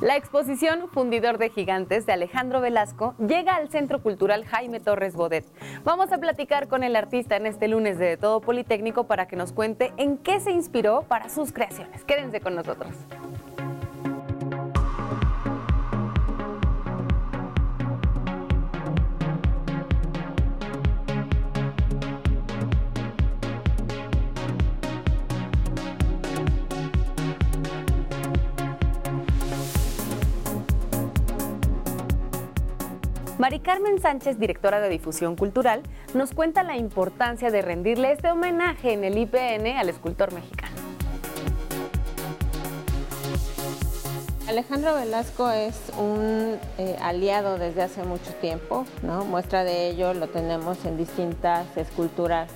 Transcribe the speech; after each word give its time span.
La 0.00 0.14
exposición 0.14 0.90
Fundidor 0.90 1.38
de 1.38 1.48
Gigantes 1.48 2.04
de 2.04 2.12
Alejandro 2.12 2.60
Velasco 2.60 3.14
llega 3.18 3.54
al 3.54 3.70
Centro 3.70 4.02
Cultural 4.02 4.44
Jaime 4.44 4.78
Torres 4.78 5.14
Bodet. 5.16 5.46
Vamos 5.84 6.12
a 6.12 6.18
platicar 6.18 6.68
con 6.68 6.82
el 6.84 6.96
artista 6.96 7.34
en 7.36 7.46
este 7.46 7.66
lunes 7.66 7.98
de 7.98 8.18
Todo 8.18 8.42
Politécnico 8.42 9.04
para 9.04 9.26
que 9.26 9.36
nos 9.36 9.52
cuente 9.52 9.94
en 9.96 10.18
qué 10.18 10.38
se 10.40 10.50
inspiró 10.50 11.04
para 11.08 11.30
sus 11.30 11.50
creaciones. 11.50 12.04
Quédense 12.04 12.42
con 12.42 12.56
nosotros. 12.56 12.92
Mari 33.46 33.60
Carmen 33.60 34.00
Sánchez, 34.00 34.40
directora 34.40 34.80
de 34.80 34.88
difusión 34.88 35.36
cultural, 35.36 35.80
nos 36.14 36.32
cuenta 36.32 36.64
la 36.64 36.76
importancia 36.76 37.48
de 37.52 37.62
rendirle 37.62 38.10
este 38.10 38.28
homenaje 38.28 38.92
en 38.92 39.04
el 39.04 39.16
IPN 39.16 39.68
al 39.78 39.88
escultor 39.88 40.34
mexicano. 40.34 40.74
Alejandro 44.48 44.96
Velasco 44.96 45.48
es 45.48 45.76
un 45.96 46.58
eh, 46.78 46.96
aliado 47.00 47.56
desde 47.56 47.82
hace 47.82 48.02
mucho 48.02 48.34
tiempo, 48.40 48.84
¿no? 49.04 49.24
Muestra 49.24 49.62
de 49.62 49.90
ello 49.90 50.12
lo 50.12 50.26
tenemos 50.26 50.84
en 50.84 50.96
distintas 50.96 51.68
esculturas 51.76 52.50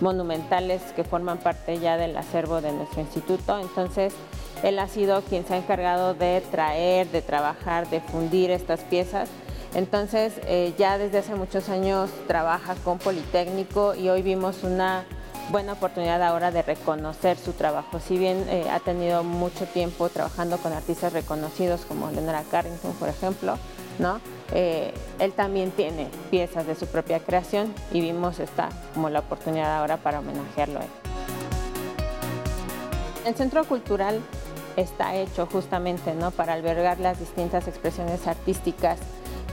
monumentales 0.00 0.80
que 0.94 1.02
forman 1.02 1.38
parte 1.38 1.80
ya 1.80 1.96
del 1.96 2.16
acervo 2.16 2.60
de 2.60 2.70
nuestro 2.70 3.00
instituto. 3.00 3.58
Entonces, 3.58 4.14
él 4.62 4.78
ha 4.78 4.86
sido 4.86 5.20
quien 5.22 5.44
se 5.44 5.54
ha 5.54 5.56
encargado 5.56 6.14
de 6.14 6.40
traer, 6.52 7.08
de 7.08 7.22
trabajar, 7.22 7.90
de 7.90 8.00
fundir 8.00 8.52
estas 8.52 8.84
piezas 8.84 9.28
entonces, 9.74 10.34
eh, 10.46 10.74
ya 10.78 10.98
desde 10.98 11.18
hace 11.18 11.34
muchos 11.34 11.68
años 11.68 12.10
trabaja 12.26 12.74
con 12.76 12.98
Politécnico 12.98 13.94
y 13.94 14.08
hoy 14.08 14.22
vimos 14.22 14.62
una 14.62 15.04
buena 15.50 15.74
oportunidad 15.74 16.22
ahora 16.22 16.50
de 16.50 16.62
reconocer 16.62 17.36
su 17.36 17.52
trabajo. 17.52 18.00
Si 18.00 18.18
bien 18.18 18.44
eh, 18.48 18.68
ha 18.70 18.80
tenido 18.80 19.24
mucho 19.24 19.66
tiempo 19.66 20.08
trabajando 20.08 20.58
con 20.58 20.72
artistas 20.72 21.12
reconocidos 21.12 21.84
como 21.86 22.10
Leonora 22.10 22.44
Carrington, 22.50 22.92
por 22.94 23.08
ejemplo, 23.08 23.56
¿no? 23.98 24.20
Eh, 24.52 24.92
él 25.18 25.32
también 25.32 25.70
tiene 25.70 26.08
piezas 26.30 26.66
de 26.66 26.74
su 26.74 26.86
propia 26.86 27.20
creación 27.20 27.74
y 27.92 28.00
vimos 28.00 28.40
esta 28.40 28.70
como 28.94 29.10
la 29.10 29.20
oportunidad 29.20 29.78
ahora 29.78 29.98
para 29.98 30.20
homenajearlo 30.20 30.80
a 30.80 30.82
él. 30.82 30.90
El 33.26 33.34
Centro 33.34 33.64
Cultural 33.64 34.20
está 34.80 35.14
hecho 35.16 35.46
justamente 35.46 36.14
¿no? 36.14 36.30
para 36.30 36.54
albergar 36.54 37.00
las 37.00 37.18
distintas 37.18 37.66
expresiones 37.68 38.26
artísticas 38.26 38.98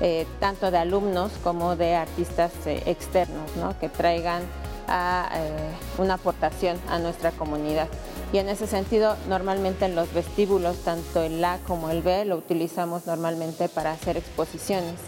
eh, 0.01 0.27
tanto 0.41 0.71
de 0.71 0.77
alumnos 0.77 1.31
como 1.41 1.77
de 1.77 1.95
artistas 1.95 2.51
eh, 2.65 2.83
externos, 2.85 3.49
que 3.79 3.87
traigan 3.87 4.41
eh, 4.43 5.71
una 5.97 6.15
aportación 6.15 6.77
a 6.89 6.99
nuestra 6.99 7.31
comunidad. 7.31 7.87
Y 8.33 8.39
en 8.39 8.49
ese 8.49 8.67
sentido, 8.67 9.15
normalmente 9.29 9.85
en 9.85 9.95
los 9.95 10.13
vestíbulos, 10.13 10.79
tanto 10.79 11.21
el 11.21 11.43
A 11.45 11.59
como 11.65 11.89
el 11.91 12.01
B, 12.01 12.25
lo 12.25 12.35
utilizamos 12.35 13.07
normalmente 13.07 13.69
para 13.69 13.91
hacer 13.91 14.17
exposiciones. 14.17 14.99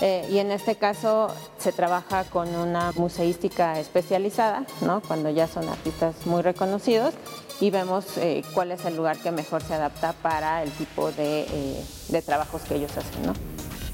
y 0.00 0.38
en 0.38 0.52
este 0.52 0.76
caso 0.76 1.28
se 1.58 1.72
trabaja 1.72 2.24
con 2.24 2.54
una 2.54 2.92
museística 2.92 3.80
especializada, 3.80 4.64
cuando 5.08 5.30
ya 5.30 5.48
son 5.48 5.68
artistas 5.68 6.14
muy 6.26 6.42
reconocidos, 6.42 7.14
y 7.60 7.70
vemos 7.70 8.06
cuál 8.54 8.72
es 8.72 8.84
el 8.84 8.96
lugar 8.96 9.18
que 9.18 9.30
mejor 9.30 9.62
se 9.62 9.74
adapta 9.74 10.12
para 10.12 10.62
el 10.62 10.70
tipo 10.72 11.10
de, 11.12 11.46
de 12.08 12.22
trabajos 12.22 12.62
que 12.62 12.76
ellos 12.76 12.92
hacen. 12.96 13.34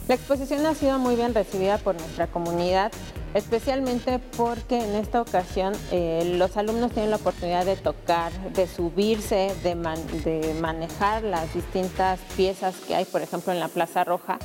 La 0.07 0.17
exposición 0.17 0.67
ha 0.67 0.75
sido 0.75 0.99
muy 0.99 1.17
bien 1.17 1.33
recibida 1.33 1.79
por 1.79 1.95
nuestra 1.95 2.27
comunidad, 2.27 2.93
especialmente 3.33 4.19
porque 4.37 4.85
en 4.85 4.97
esta 4.97 5.23
ocasión 5.23 5.73
eh, 5.91 6.35
los 6.37 6.59
alumnos 6.59 6.93
tienen 6.93 7.11
la 7.11 7.17
oportunidad 7.17 7.65
de 7.65 7.77
tocar, 7.77 8.31
de 8.53 8.67
subirse, 8.67 9.55
de, 9.63 9.75
manejar 10.61 11.23
las 11.23 11.55
distintas 11.55 12.21
piezas 12.37 12.75
que 12.87 12.95
hay, 12.95 13.07
por 13.07 13.23
ejemplo, 13.23 13.55
en 13.55 13.61
la 13.61 13.69
Plaza 13.69 14.05
Roja. 14.05 14.39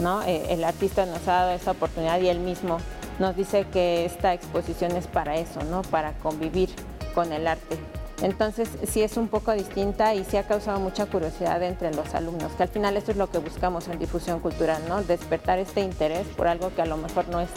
¿no? 0.00 0.20
Eh, 0.24 0.46
el 0.50 0.64
artista 0.64 1.06
nos 1.06 1.28
ha 1.28 1.32
dado 1.32 1.52
esa 1.52 1.70
oportunidad 1.70 2.20
y 2.20 2.26
él 2.26 2.40
mismo 2.40 2.78
nos 3.20 3.36
dice 3.36 3.66
que 3.72 4.04
esta 4.04 4.34
exposición 4.34 4.96
es 4.96 5.06
para 5.06 5.36
eso, 5.36 5.62
¿no? 5.70 5.82
para 5.82 6.14
convivir 6.14 6.70
con 7.14 7.32
el 7.32 7.46
arte. 7.46 7.78
Entonces 8.22 8.68
sí 8.86 9.02
es 9.02 9.16
un 9.16 9.28
poco 9.28 9.52
distinta 9.52 10.14
y 10.14 10.24
sí 10.24 10.36
ha 10.36 10.44
causado 10.44 10.78
mucha 10.80 11.06
curiosidad 11.06 11.62
entre 11.62 11.92
los 11.94 12.14
alumnos, 12.14 12.52
que 12.52 12.62
al 12.62 12.68
final 12.68 12.96
esto 12.96 13.10
es 13.10 13.16
lo 13.16 13.28
que 13.30 13.38
buscamos 13.38 13.88
en 13.88 13.98
difusión 13.98 14.40
cultural, 14.40 14.82
¿no? 14.88 15.02
Despertar 15.02 15.58
este 15.58 15.80
interés 15.80 16.26
por 16.36 16.46
algo 16.46 16.74
que 16.74 16.82
a 16.82 16.86
lo 16.86 16.96
mejor 16.96 17.28
no 17.28 17.40
es 17.40 17.50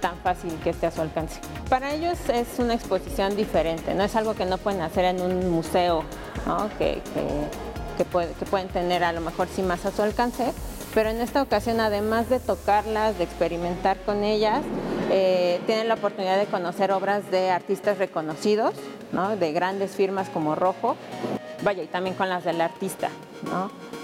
tan 0.00 0.16
fácil 0.18 0.52
que 0.62 0.70
esté 0.70 0.86
a 0.86 0.90
su 0.90 1.00
alcance. 1.00 1.40
Para 1.68 1.94
ellos 1.94 2.18
es 2.28 2.58
una 2.58 2.74
exposición 2.74 3.36
diferente, 3.36 3.94
no 3.94 4.04
es 4.04 4.14
algo 4.16 4.34
que 4.34 4.44
no 4.44 4.58
pueden 4.58 4.82
hacer 4.82 5.04
en 5.06 5.20
un 5.20 5.50
museo, 5.50 6.04
que, 6.78 7.00
que, 7.96 8.04
pueden 8.50 8.68
tener 8.68 9.02
a 9.02 9.12
lo 9.12 9.20
mejor 9.20 9.48
sí 9.48 9.62
más 9.62 9.86
a 9.86 9.90
su 9.90 10.02
alcance, 10.02 10.52
pero 10.94 11.10
en 11.10 11.20
esta 11.20 11.42
ocasión 11.42 11.80
además 11.80 12.28
de 12.28 12.38
tocarlas, 12.38 13.18
de 13.18 13.24
experimentar 13.24 13.96
con 14.04 14.24
ellas, 14.24 14.60
eh, 15.10 15.60
tienen 15.66 15.88
la 15.88 15.94
oportunidad 15.94 16.38
de 16.38 16.46
conocer 16.46 16.92
obras 16.92 17.30
de 17.30 17.50
artistas 17.50 17.98
reconocidos, 17.98 18.74
de 19.38 19.52
grandes 19.52 19.92
firmas 19.92 20.28
como 20.28 20.54
Rojo, 20.54 20.96
vaya, 21.62 21.82
y 21.82 21.86
también 21.86 22.16
con 22.16 22.28
las 22.28 22.44
del 22.44 22.60
artista, 22.60 23.10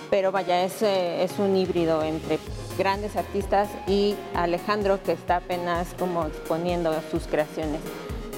pero 0.09 0.33
vaya, 0.33 0.63
es, 0.63 0.83
es 0.83 1.39
un 1.39 1.57
híbrido 1.57 2.03
entre 2.03 2.39
grandes 2.79 3.17
artistas 3.17 3.69
y 3.87 4.15
Alejandro 4.35 5.03
que 5.03 5.13
está 5.13 5.37
apenas 5.37 5.89
como 5.99 6.27
exponiendo 6.27 6.95
sus 7.11 7.27
creaciones. 7.27 7.81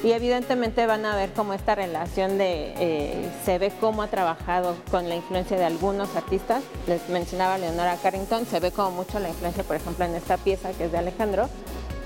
Y 0.04 0.10
evidentemente 0.10 0.84
van 0.86 1.06
a 1.06 1.14
ver 1.14 1.30
cómo 1.32 1.54
esta 1.54 1.76
relación 1.76 2.36
de, 2.36 2.74
eh, 2.76 3.30
se 3.44 3.58
ve 3.58 3.72
cómo 3.80 4.02
ha 4.02 4.08
trabajado 4.08 4.74
con 4.90 5.08
la 5.08 5.14
influencia 5.14 5.56
de 5.56 5.64
algunos 5.64 6.16
artistas. 6.16 6.64
Les 6.88 7.08
mencionaba 7.08 7.56
Leonora 7.56 7.96
Carrington, 8.02 8.44
se 8.44 8.58
ve 8.58 8.72
como 8.72 8.90
mucho 8.90 9.20
la 9.20 9.28
influencia, 9.28 9.62
por 9.62 9.76
ejemplo, 9.76 10.04
en 10.04 10.16
esta 10.16 10.38
pieza 10.38 10.72
que 10.72 10.86
es 10.86 10.92
de 10.92 10.98
Alejandro, 10.98 11.48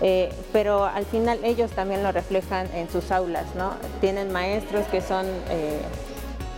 eh, 0.02 0.32
pero 0.52 0.84
al 0.84 1.06
final 1.06 1.44
ellos 1.44 1.70
también 1.70 2.02
lo 2.02 2.12
reflejan 2.12 2.68
en 2.74 2.90
sus 2.90 3.10
aulas, 3.10 3.54
¿no? 3.54 3.72
Tienen 4.00 4.30
maestros 4.30 4.86
que 4.88 5.00
son 5.00 5.26
eh, 5.48 5.80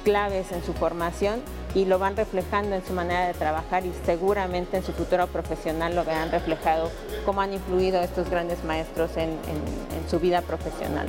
claves 0.05 0.51
en 0.53 0.65
su 0.65 0.73
formación 0.73 1.41
y 1.75 1.85
lo 1.85 1.99
van 1.99 2.17
reflejando 2.17 2.75
en 2.75 2.85
su 2.85 2.93
manera 2.93 3.27
de 3.27 3.35
trabajar 3.35 3.85
y 3.85 3.93
seguramente 4.05 4.79
en 4.79 4.83
su 4.83 4.93
futuro 4.93 5.27
profesional 5.29 5.95
lo 5.95 6.05
verán 6.05 6.31
reflejado 6.31 6.91
cómo 7.25 7.41
han 7.41 7.53
influido 7.53 8.01
estos 8.01 8.29
grandes 8.31 8.65
maestros 8.65 9.17
en, 9.17 9.39
su 10.09 10.19
vida 10.19 10.41
profesional. 10.41 11.07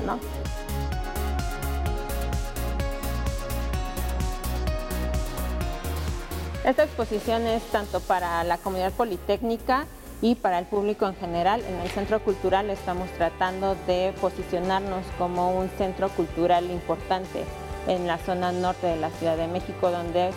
Esta 6.65 6.83
exposición 6.83 7.47
es 7.47 7.63
tanto 7.71 8.01
para 8.01 8.43
la 8.43 8.57
comunidad 8.57 8.91
politécnica 8.91 9.85
y 10.21 10.35
para 10.35 10.59
el 10.59 10.65
público 10.65 11.07
en 11.07 11.15
general. 11.15 11.61
En 11.67 11.79
el 11.79 11.89
Centro 11.89 12.19
Cultural 12.21 12.69
estamos 12.69 13.09
tratando 13.11 13.75
de 13.87 14.13
posicionarnos 14.19 15.05
como 15.17 15.57
un 15.57 15.69
centro 15.77 16.09
cultural 16.09 16.69
importante 16.69 17.43
en 17.87 18.07
la 18.07 18.17
zona 18.17 18.51
norte 18.51 18.87
de 18.87 18.97
la 18.97 19.09
Ciudad 19.11 19.37
de 19.37 19.47
México, 19.47 19.91
donde 19.91 20.31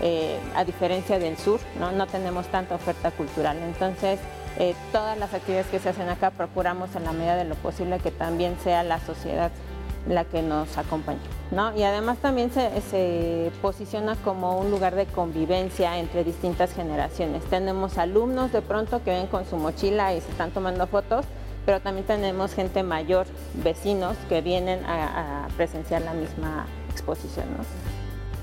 eh, 0.00 0.38
a 0.54 0.64
diferencia 0.64 1.18
del 1.18 1.36
sur 1.36 1.60
¿no? 1.78 2.06
tenemos 2.06 2.46
tanta 2.48 2.74
oferta 2.74 3.10
cultural. 3.10 3.58
Entonces, 3.58 4.18
eh, 4.58 4.74
todas 4.92 5.16
las 5.18 5.34
actividades 5.34 5.68
que 5.68 5.78
se 5.78 5.88
hacen 5.88 6.08
acá 6.08 6.30
procuramos 6.30 6.94
en 6.96 7.04
la 7.04 7.12
medida 7.12 7.36
de 7.36 7.44
lo 7.44 7.54
posible 7.56 7.98
que 7.98 8.10
también 8.10 8.56
sea 8.62 8.82
la 8.82 8.98
sociedad 9.00 9.50
la 10.06 10.24
que 10.24 10.42
nos 10.42 10.76
acompaña. 10.78 11.18
¿no? 11.50 11.76
Y 11.76 11.82
además 11.82 12.18
también 12.18 12.50
se, 12.50 13.50
posiciona 13.62 14.16
como 14.16 14.58
un 14.58 14.70
lugar 14.70 14.94
de 14.94 15.06
convivencia 15.06 15.98
entre 15.98 16.24
distintas 16.24 16.72
generaciones. 16.72 17.44
Tenemos 17.44 17.98
alumnos 17.98 18.52
de 18.52 18.62
pronto 18.62 19.02
que 19.02 19.10
ven 19.10 19.26
con 19.26 19.46
su 19.46 19.56
mochila 19.56 20.14
y 20.14 20.20
se 20.20 20.30
están 20.30 20.50
tomando 20.50 20.86
fotos, 20.86 21.24
pero 21.66 21.80
también 21.80 22.06
tenemos 22.06 22.54
gente 22.54 22.82
mayor, 22.82 23.26
vecinos, 23.62 24.16
que 24.28 24.40
vienen 24.40 24.84
a, 24.86 25.48
presenciar 25.56 26.02
la 26.02 26.14
misma 26.14 26.66
exposición. 26.90 27.46
¿no? 27.56 27.97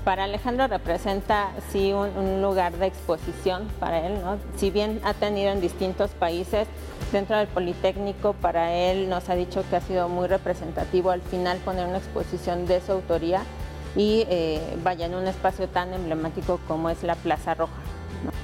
Para 0.06 0.22
Alejandro 0.22 0.68
representa 0.68 1.50
sí 1.72 1.92
un, 1.92 2.40
lugar 2.40 2.72
de 2.74 2.86
exposición 2.86 3.66
para 3.80 4.06
él, 4.06 4.22
¿no? 4.22 4.38
si 4.54 4.70
bien 4.70 5.00
ha 5.02 5.14
tenido 5.14 5.50
en 5.50 5.60
distintos 5.60 6.12
países, 6.12 6.68
dentro 7.10 7.36
del 7.36 7.48
Politécnico 7.48 8.32
para 8.34 8.72
él 8.72 9.08
nos 9.08 9.28
ha 9.28 9.34
dicho 9.34 9.64
que 9.68 9.74
ha 9.74 9.80
sido 9.80 10.08
muy 10.08 10.28
representativo 10.28 11.10
al 11.10 11.22
final 11.22 11.58
poner 11.58 11.88
una 11.88 11.98
exposición 11.98 12.66
de 12.66 12.80
su 12.82 12.92
autoría 12.92 13.42
y 13.96 14.24
eh, 14.30 14.60
vaya 14.84 15.06
en 15.06 15.16
un 15.16 15.26
espacio 15.26 15.66
tan 15.66 15.92
emblemático 15.92 16.60
como 16.68 16.88
es 16.88 17.02
la 17.02 17.16
Plaza 17.16 17.54
Roja. 17.54 17.82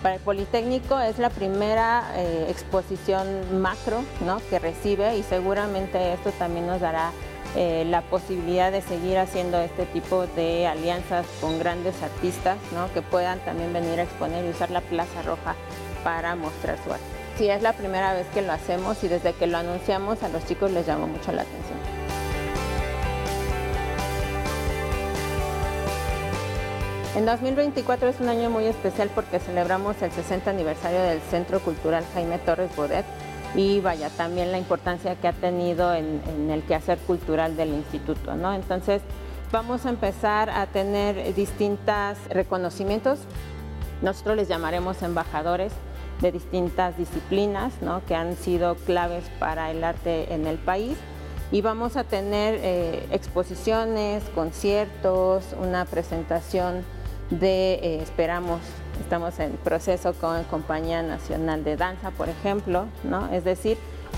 Para 0.02 0.16
el 0.16 0.20
Politécnico 0.20 0.98
es 0.98 1.20
la 1.20 1.30
primera 1.30 2.10
eh, 2.16 2.46
exposición 2.48 3.62
macro 3.62 4.02
¿no? 4.26 4.40
que 4.50 4.58
recibe 4.58 5.16
y 5.16 5.22
seguramente 5.22 6.14
esto 6.14 6.32
también 6.32 6.66
nos 6.66 6.80
dará 6.80 7.12
eh, 7.54 7.84
la 7.87 8.00
posibilidad 8.00 8.72
de 8.72 8.81
seguir 8.81 9.19
haciendo 9.19 9.60
este 9.60 9.84
tipo 9.87 10.26
de 10.26 10.66
alianzas 10.66 11.26
con 11.40 11.58
grandes 11.58 12.02
artistas 12.02 12.58
que 12.94 13.02
puedan 13.02 13.38
también 13.40 13.72
venir 13.72 14.00
a 14.00 14.04
exponer 14.04 14.44
y 14.44 14.49
usar 14.49 14.70
la 14.70 14.81
Plaza 14.81 15.22
Roja 15.22 15.54
para 16.02 16.34
mostrar 16.34 16.78
su 16.82 16.93
arte. 16.93 17.04
Sí, 17.37 17.49
es 17.49 17.62
la 17.62 17.72
primera 17.72 18.14
vez 18.14 18.26
que 18.34 18.43
lo 18.43 18.52
hacemos 18.52 19.02
y 19.04 19.08
desde 19.08 19.32
que 19.34 19.46
lo 19.46 19.58
anunciamos 19.58 20.22
a 20.22 20.28
los 20.28 20.46
chicos 20.46 20.70
les 20.70 20.87
llamó 20.87 21.06
mucho 21.06 21.32
la 21.32 21.43
atención. 21.43 21.78
En 27.14 27.26
2024 27.26 28.08
es 28.08 28.20
un 28.20 28.31
año 28.31 28.48
muy 28.48 28.64
especial 28.64 29.10
porque 29.14 29.38
celebramos 29.38 30.00
el 30.00 30.10
60 30.10 30.48
aniversario 30.48 31.02
del 31.02 31.20
Centro 31.20 31.60
Cultural 31.60 32.05
Jaime 32.14 32.38
Torres 32.38 32.75
Bodet 32.75 33.05
y 33.54 33.81
vaya, 33.81 34.08
también 34.10 34.50
la 34.50 34.58
importancia 34.58 35.14
que 35.16 35.28
ha 35.28 35.32
tenido 35.32 35.94
en, 35.94 36.50
el 36.50 36.62
quehacer 36.62 36.99
cultural 36.99 37.56
del 37.56 37.70
instituto, 37.70 38.34
¿no? 38.34 38.54
Entonces, 38.54 39.02
vamos 39.50 39.84
a 39.84 39.90
empezar 39.90 40.49
a 40.49 40.66
tener 40.66 41.34
distintos 41.34 42.19
reconocimientos, 42.31 43.20
nosotros 44.00 44.37
les 44.37 44.49
llamaremos 44.49 45.02
embajadores 45.02 45.72
de 46.20 46.32
distintas 46.32 46.96
disciplinas, 46.96 47.72
¿no? 47.82 48.04
Que 48.06 48.14
han 48.14 48.37
sido 48.37 48.75
claves 48.75 49.25
para 49.38 49.70
el 49.70 49.84
arte 49.84 50.32
en 50.32 50.46
el 50.46 50.56
país 50.58 50.96
y 51.50 51.60
vamos 51.60 51.96
a 51.96 52.05
tener 52.05 52.58
eh, 52.62 53.06
exposiciones, 53.10 54.25
conciertos, 54.34 55.44
una 55.60 55.84
presentación 55.84 56.84
de, 57.31 57.75
eh, 57.75 57.98
esperamos, 58.02 58.60
estamos 59.12 59.38
en 59.40 59.52
proceso 59.58 60.14
con 60.14 60.42
Compañía 60.44 61.02
Nacional 61.02 61.64
de 61.64 61.76
Danza, 61.76 62.12
por 62.12 62.30
ejemplo, 62.30 62.86
¿no? 63.04 63.30
Es 63.30 63.44
decir, 63.44 63.76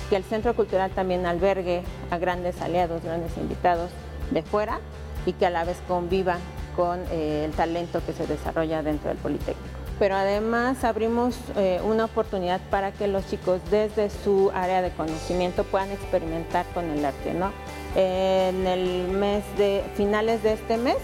que 0.08 0.14
el 0.14 0.22
Centro 0.22 0.54
Cultural 0.54 0.92
también 0.92 1.26
albergue 1.26 1.82
a 2.12 2.18
grandes 2.18 2.62
aliados, 2.62 3.02
grandes 3.02 3.36
invitados 3.36 3.90
de 4.30 4.42
fuera 4.42 4.78
y 5.26 5.32
que 5.32 5.46
a 5.46 5.50
la 5.50 5.64
vez 5.64 5.78
conviva 5.88 6.36
con 6.76 7.00
eh, 7.10 7.44
el 7.44 7.50
talento 7.50 8.02
que 8.06 8.12
se 8.12 8.28
desarrolla 8.28 8.84
dentro 8.84 9.08
del 9.08 9.18
Politécnico. 9.18 9.68
Pero 9.98 10.14
además 10.14 10.84
abrimos 10.84 11.36
eh, 11.56 11.80
una 11.84 12.04
oportunidad 12.04 12.60
para 12.70 12.92
que 12.92 13.08
los 13.08 13.26
chicos 13.26 13.60
desde 13.72 14.10
su 14.10 14.52
área 14.54 14.80
de 14.80 14.92
conocimiento 14.92 15.64
puedan 15.64 15.90
experimentar 15.90 16.66
con 16.72 16.88
el 16.88 17.04
arte. 17.04 17.34
¿no? 17.34 17.50
En 17.96 18.64
el 18.64 19.08
mes 19.08 19.42
de 19.58 19.82
finales 19.96 20.44
de 20.44 20.52
este 20.52 20.76
mes 20.76 20.98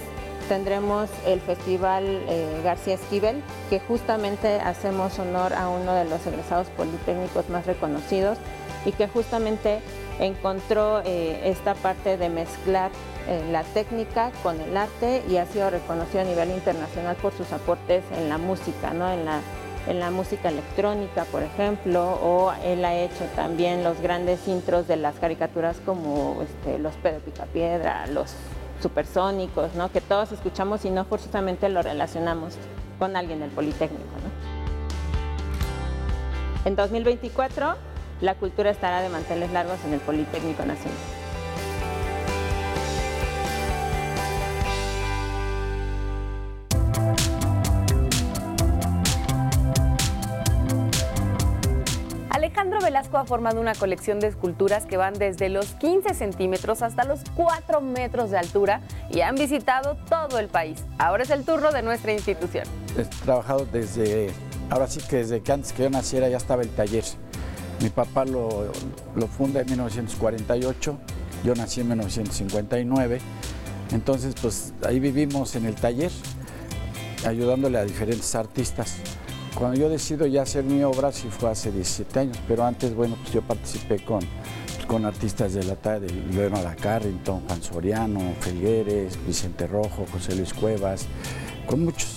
tendremos 0.51 1.09
el 1.27 1.41
Festival 1.41 2.05
eh, 2.05 2.61
García 2.65 2.95
Esquivel, 2.95 3.41
que 3.71 3.79
justamente 3.79 4.57
hacemos 4.57 5.17
honor 5.21 5.53
a 5.53 5.69
uno 5.69 5.95
de 5.95 6.05
los 6.07 6.27
egresados 6.27 6.67
politécnicos 6.71 7.49
más 7.51 7.67
reconocidos 7.67 8.37
y 8.85 8.91
que 8.91 9.07
justamente 9.07 9.79
encontró 10.19 11.03
eh, 11.05 11.43
esta 11.45 11.75
parte 11.75 12.17
de 12.17 12.29
mezclar 12.31 12.91
eh, 13.29 13.45
la 13.53 13.63
técnica 13.63 14.33
con 14.43 14.61
el 14.61 14.77
arte 14.77 15.23
y 15.31 15.37
ha 15.37 15.47
sido 15.47 15.71
reconocido 15.71 16.23
a 16.23 16.25
nivel 16.25 16.51
internacional 16.51 17.15
por 17.15 17.33
sus 17.33 17.53
aportes 17.53 18.03
en 18.19 18.29
la 18.29 18.37
música, 18.37 18.93
¿no? 18.93 19.09
en, 19.09 19.25
la, 19.25 19.39
en 19.87 20.01
la 20.01 20.11
música 20.11 20.49
electrónica, 20.49 21.27
por 21.27 21.45
ejemplo, 21.45 22.19
o 22.25 22.53
él 22.65 22.85
ha 22.85 22.97
hecho 22.97 23.25
también 23.37 23.85
los 23.85 24.01
grandes 24.01 24.49
intros 24.49 24.89
de 24.89 24.97
las 24.97 25.15
caricaturas 25.15 25.77
como 25.87 26.43
este, 26.43 26.81
los 26.81 26.95
Pedro 26.97 27.21
Picapiedra, 27.21 28.09
los 28.09 28.35
supersónicos, 28.81 29.71
que 29.93 30.01
todos 30.01 30.33
escuchamos 30.33 30.85
y 30.85 30.91
no 30.91 31.05
forzosamente 31.05 31.69
lo 31.69 31.83
relacionamos 31.83 32.57
con 32.99 33.17
alguien 33.17 33.41
del 33.41 33.51
Politécnico. 33.51 34.05
En 36.65 36.77
2024, 36.77 37.75
la 38.21 38.35
cultura 38.35 38.71
estará 38.71 39.01
de 39.01 39.09
manteles 39.09 39.51
largos 39.53 39.79
en 39.87 39.95
el 39.95 40.01
Politécnico 40.01 40.65
Nacional. 40.65 41.20
Velasco 52.81 53.19
ha 53.19 53.25
formado 53.25 53.61
una 53.61 53.75
colección 53.75 54.21
de 54.21 54.27
esculturas 54.27 54.87
que 54.87 54.97
van 54.97 55.15
desde 55.15 55.49
los 55.49 55.67
15 55.75 56.15
centímetros 56.15 56.83
hasta 56.83 57.05
los 57.05 57.21
4 57.37 57.81
metros 57.81 58.31
de 58.31 58.39
altura 58.39 58.81
y 59.11 59.21
han 59.21 59.35
visitado 59.35 59.97
todo 60.09 60.39
el 60.39 60.49
país. 60.49 60.85
Ahora 60.99 61.23
es 61.23 61.31
el 61.31 61.45
turno 61.45 61.73
de 61.73 61.83
nuestra 61.83 62.13
institución. 62.13 62.65
He 62.97 63.05
trabajado 63.25 63.67
desde, 63.67 64.31
ahora 64.71 64.87
sí 64.87 65.01
que 65.09 65.17
desde 65.17 65.43
que 65.43 65.53
antes 65.53 65.73
que 65.73 65.85
yo 65.85 65.91
naciera 65.91 66.29
ya 66.29 66.37
estaba 66.37 66.63
el 66.63 66.71
taller. 66.71 67.05
Mi 67.81 67.89
papá 67.89 68.25
lo, 68.25 68.73
lo 69.15 69.27
funda 69.27 69.61
en 69.61 69.67
1948, 69.67 70.99
yo 71.45 71.55
nací 71.55 71.81
en 71.81 71.89
1959, 71.89 73.21
entonces 73.93 74.35
pues 74.41 74.75
ahí 74.87 75.01
vivimos 75.01 75.57
en 75.57 75.65
el 75.65 75.75
taller 75.75 76.11
ayudándole 77.27 77.79
a 77.79 77.85
diferentes 77.85 78.35
artistas. 78.35 78.97
Cuando 79.55 79.79
yo 79.79 79.89
decido 79.89 80.27
ya 80.27 80.43
hacer 80.43 80.65
mi 80.65 80.83
obra, 80.85 81.13
sí 81.13 81.29
fue 81.29 81.51
hace 81.51 81.73
17 81.73 82.19
años, 82.19 82.39
pero 82.47 82.65
antes, 82.65 82.95
bueno, 82.95 83.17
pues 83.21 83.33
yo 83.33 83.43
participé 83.43 84.05
con, 84.05 84.21
con 84.87 85.05
artistas 85.05 85.55
de 85.55 85.65
la 85.65 85.77
talla 85.77 86.01
de 86.01 86.13
Leonardo 86.33 86.71
Carrington, 86.81 87.43
Juan 87.47 87.63
Soriano, 87.63 88.35
Felgueres, 88.41 89.19
Vicente 89.27 89.67
Rojo, 89.67 90.07
José 90.13 90.37
Luis 90.37 90.55
Cuevas, 90.55 91.07
con 91.67 91.85
muchos. 91.85 92.11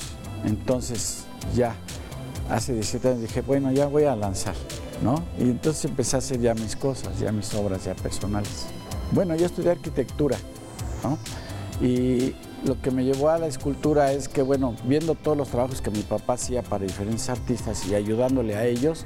Entonces, 0.46 1.26
ya 1.56 1.76
hace 2.50 2.74
17 2.74 3.08
años 3.08 3.22
dije, 3.22 3.42
bueno, 3.42 3.72
ya 3.72 3.88
voy 3.88 4.04
a 4.04 4.16
lanzar, 4.16 4.56
¿no? 5.02 5.24
Y 5.40 5.44
entonces 5.44 5.86
empecé 5.86 6.16
a 6.16 6.20
hacer 6.20 6.40
ya 6.40 6.54
mis 6.54 6.76
cosas, 6.76 7.20
ya 7.20 7.32
mis 7.32 7.54
obras 7.56 7.84
ya 7.86 7.96
personales. 7.96 8.68
Bueno, 9.12 9.36
yo 9.36 9.46
estudié 9.46 9.72
arquitectura, 9.72 10.38
¿no? 11.04 11.18
Y 11.86 12.36
lo 12.66 12.82
que 12.82 12.92
me 12.92 13.04
llevó 13.04 13.30
a 13.30 13.38
la 13.38 13.48
escultura 13.48 14.12
es 14.14 14.28
que, 14.30 14.42
bueno, 14.42 14.76
viendo 14.86 15.16
todos 15.16 15.38
los 15.38 15.50
trabajos 15.50 15.82
que 15.82 15.92
mi 15.92 16.02
papá 16.02 16.34
hacía 16.34 16.64
para 16.64 16.86
diferentes 16.86 17.30
artistas 17.30 17.86
y 17.88 17.96
ayudándole 17.96 18.56
a 18.56 18.66
ellos, 18.66 19.06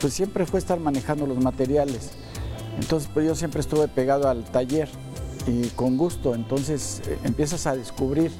pues 0.00 0.12
siempre 0.14 0.46
fue 0.46 0.58
estar 0.58 0.78
manejando 0.78 1.26
los 1.26 1.38
materiales. 1.38 2.10
Entonces, 2.78 3.08
pues 3.12 3.26
yo 3.26 3.34
siempre 3.34 3.60
estuve 3.60 3.88
pegado 3.88 4.28
al 4.28 4.44
taller 4.44 4.88
y 5.46 5.68
con 5.70 5.96
gusto. 5.96 6.34
Entonces, 6.34 7.02
eh, 7.06 7.18
empiezas 7.24 7.66
a 7.66 7.76
descubrir 7.76 8.30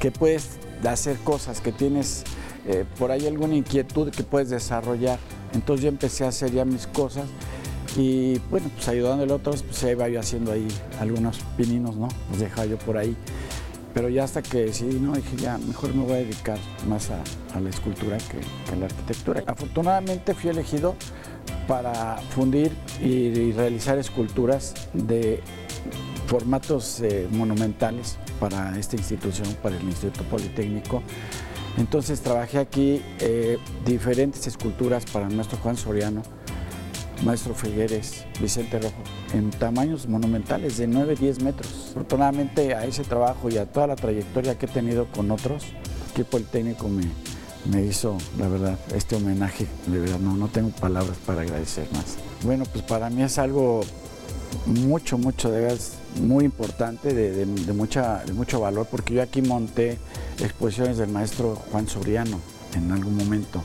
que 0.00 0.10
puedes 0.10 0.58
hacer 0.86 1.16
cosas, 1.18 1.60
que 1.60 1.72
tienes 1.72 2.24
eh, 2.66 2.84
por 2.98 3.10
ahí 3.10 3.26
alguna 3.26 3.54
inquietud 3.54 4.10
que 4.10 4.22
puedes 4.22 4.50
desarrollar. 4.50 5.18
Entonces, 5.52 5.84
yo 5.84 5.88
empecé 5.88 6.24
a 6.24 6.28
hacer 6.28 6.52
ya 6.52 6.64
mis 6.64 6.86
cosas 6.86 7.26
y 7.96 8.40
bueno, 8.50 8.68
pues 8.74 8.88
ayudándole 8.88 9.32
a 9.32 9.36
otros, 9.36 9.62
pues 9.62 9.82
iba 9.84 10.08
yo 10.08 10.18
haciendo 10.18 10.50
ahí 10.50 10.66
algunos 10.98 11.38
pininos, 11.56 11.96
¿no? 11.96 12.08
Los 12.30 12.40
dejaba 12.40 12.66
yo 12.66 12.76
por 12.78 12.98
ahí. 12.98 13.16
Pero 13.94 14.08
ya 14.08 14.24
hasta 14.24 14.42
que 14.42 14.64
decidí, 14.66 14.98
no, 14.98 15.12
dije 15.12 15.36
ya, 15.36 15.56
mejor 15.56 15.94
me 15.94 16.02
voy 16.02 16.12
a 16.14 16.16
dedicar 16.16 16.58
más 16.88 17.10
a, 17.10 17.60
la 17.60 17.70
escultura 17.70 18.18
que, 18.18 18.72
a 18.72 18.76
la 18.76 18.86
arquitectura. 18.86 19.44
Afortunadamente 19.46 20.34
fui 20.34 20.50
elegido 20.50 20.96
para 21.68 22.16
fundir 22.30 22.72
y, 23.00 23.52
realizar 23.52 23.96
esculturas 23.98 24.74
de 24.92 25.40
formatos 26.26 27.00
eh, 27.00 27.28
monumentales 27.30 28.18
para 28.40 28.76
esta 28.78 28.96
institución, 28.96 29.46
para 29.62 29.76
el 29.76 29.84
Instituto 29.84 30.24
Politécnico. 30.24 31.02
Entonces 31.76 32.20
trabajé 32.20 32.58
aquí 32.58 33.02
eh, 33.20 33.58
diferentes 33.84 34.46
esculturas 34.46 35.04
para 35.06 35.28
nuestro 35.28 35.58
Juan 35.58 35.76
Soriano, 35.76 36.22
Maestro 37.22 37.54
Figueres, 37.54 38.24
Vicente 38.40 38.78
Rojo, 38.78 38.94
en 39.32 39.50
tamaños 39.50 40.08
monumentales 40.08 40.76
de 40.76 40.86
9, 40.86 41.16
10 41.16 41.42
metros. 41.42 41.88
Afortunadamente 41.90 42.74
a 42.74 42.84
ese 42.84 43.04
trabajo 43.04 43.48
y 43.48 43.58
a 43.58 43.66
toda 43.66 43.86
la 43.86 43.96
trayectoria 43.96 44.58
que 44.58 44.66
he 44.66 44.68
tenido 44.68 45.06
con 45.06 45.30
otros, 45.30 45.64
el 46.16 46.24
Politécnico 46.24 46.88
me, 46.88 47.04
me 47.70 47.84
hizo, 47.84 48.16
la 48.38 48.48
verdad, 48.48 48.78
este 48.94 49.16
homenaje. 49.16 49.66
De 49.86 49.98
verdad, 49.98 50.18
no, 50.18 50.36
no 50.36 50.48
tengo 50.48 50.70
palabras 50.70 51.16
para 51.26 51.42
agradecer 51.42 51.86
más. 51.92 52.16
Bueno, 52.42 52.64
pues 52.70 52.84
para 52.84 53.10
mí 53.10 53.22
es 53.22 53.38
algo 53.38 53.82
mucho, 54.66 55.18
mucho, 55.18 55.50
de 55.50 55.60
verdad, 55.60 55.78
muy 56.20 56.44
importante, 56.44 57.12
de, 57.12 57.46
mucha, 57.72 58.24
de 58.24 58.32
mucho 58.32 58.60
valor, 58.60 58.86
porque 58.90 59.14
yo 59.14 59.22
aquí 59.22 59.42
monté 59.42 59.98
exposiciones 60.40 60.98
del 60.98 61.10
maestro 61.10 61.56
Juan 61.72 61.88
Soriano 61.88 62.38
en 62.74 62.92
algún 62.92 63.16
momento. 63.16 63.62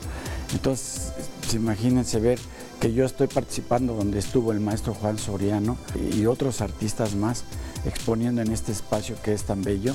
Entonces, 0.52 1.12
imagínense 1.52 2.18
ver 2.18 2.38
que 2.80 2.94
yo 2.94 3.04
estoy 3.04 3.26
participando 3.26 3.94
donde 3.94 4.18
estuvo 4.18 4.52
el 4.52 4.60
maestro 4.60 4.94
Juan 4.94 5.18
Soriano 5.18 5.76
y 6.16 6.24
otros 6.24 6.62
artistas 6.62 7.14
más 7.14 7.44
exponiendo 7.84 8.40
en 8.40 8.50
este 8.50 8.72
espacio 8.72 9.16
que 9.22 9.34
es 9.34 9.44
tan 9.44 9.62
bello 9.62 9.94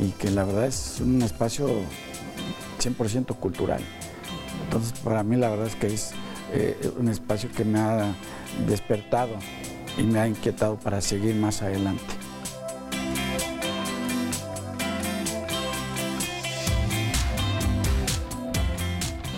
y 0.00 0.10
que 0.10 0.32
la 0.32 0.44
verdad 0.44 0.66
es 0.66 0.98
un 1.00 1.22
espacio 1.22 1.68
100% 2.80 3.36
cultural. 3.36 3.80
Entonces 4.64 4.98
para 5.00 5.22
mí 5.22 5.36
la 5.36 5.50
verdad 5.50 5.68
es 5.68 5.76
que 5.76 5.86
es 5.86 6.10
eh, 6.52 6.92
un 6.98 7.08
espacio 7.08 7.48
que 7.56 7.64
me 7.64 7.78
ha 7.78 8.16
despertado 8.66 9.36
y 9.96 10.02
me 10.02 10.18
ha 10.18 10.26
inquietado 10.26 10.76
para 10.76 11.00
seguir 11.00 11.36
más 11.36 11.62
adelante. 11.62 12.02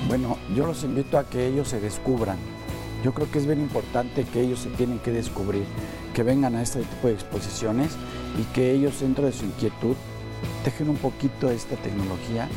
Bueno, 0.08 0.38
yo 0.56 0.66
los 0.66 0.84
invito 0.84 1.18
a 1.18 1.28
que 1.28 1.46
ellos 1.46 1.68
se 1.68 1.80
descubran, 1.80 2.38
yo 3.04 3.14
creo 3.14 3.30
que 3.30 3.38
es 3.38 3.46
bien 3.46 3.60
importante 3.60 4.24
que 4.24 4.40
ellos 4.40 4.60
se 4.60 4.70
tienen 4.70 4.98
que 4.98 5.12
descubrir, 5.12 5.64
que 6.14 6.22
vengan 6.22 6.56
a 6.56 6.62
este 6.62 6.80
tipo 6.80 7.08
de 7.08 7.14
exposiciones 7.14 7.92
y 8.38 8.42
que 8.54 8.72
ellos 8.72 9.00
dentro 9.00 9.26
de 9.26 9.32
su 9.32 9.44
inquietud 9.44 9.96
dejen 10.64 10.88
un 10.88 10.96
poquito 10.96 11.50
esta 11.50 11.76
tecnología 11.76 12.48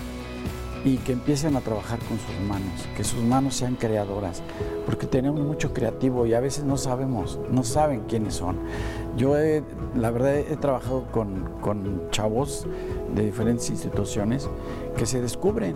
y 0.84 0.98
que 0.98 1.14
empiecen 1.14 1.56
a 1.56 1.62
trabajar 1.62 2.00
con 2.00 2.18
sus 2.18 2.48
manos, 2.48 2.88
que 2.96 3.04
sus 3.04 3.22
manos 3.22 3.56
sean 3.56 3.76
creadoras, 3.76 4.42
porque 4.86 5.06
tenemos 5.06 5.42
mucho 5.42 5.74
creativo 5.74 6.26
y 6.26 6.34
a 6.34 6.40
veces 6.40 6.64
no 6.64 6.78
sabemos, 6.78 7.40
no 7.52 7.64
saben 7.64 8.02
quiénes 8.08 8.36
son. 8.36 8.58
Yo 9.16 9.38
he, 9.38 9.64
la 9.96 10.10
verdad 10.12 10.38
he 10.38 10.58
trabajado 10.58 11.06
con, 11.12 11.50
con 11.62 12.10
chavos 12.12 12.66
de 13.14 13.26
diferentes 13.26 13.70
instituciones 13.70 14.50
que 14.98 15.06
se 15.06 15.22
descubren 15.22 15.76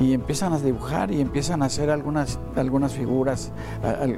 y 0.00 0.14
empiezan 0.14 0.54
a 0.54 0.58
dibujar 0.58 1.12
y 1.12 1.20
empiezan 1.20 1.62
a 1.62 1.66
hacer 1.66 1.90
algunas, 1.90 2.38
algunas 2.56 2.94
figuras, 2.94 3.52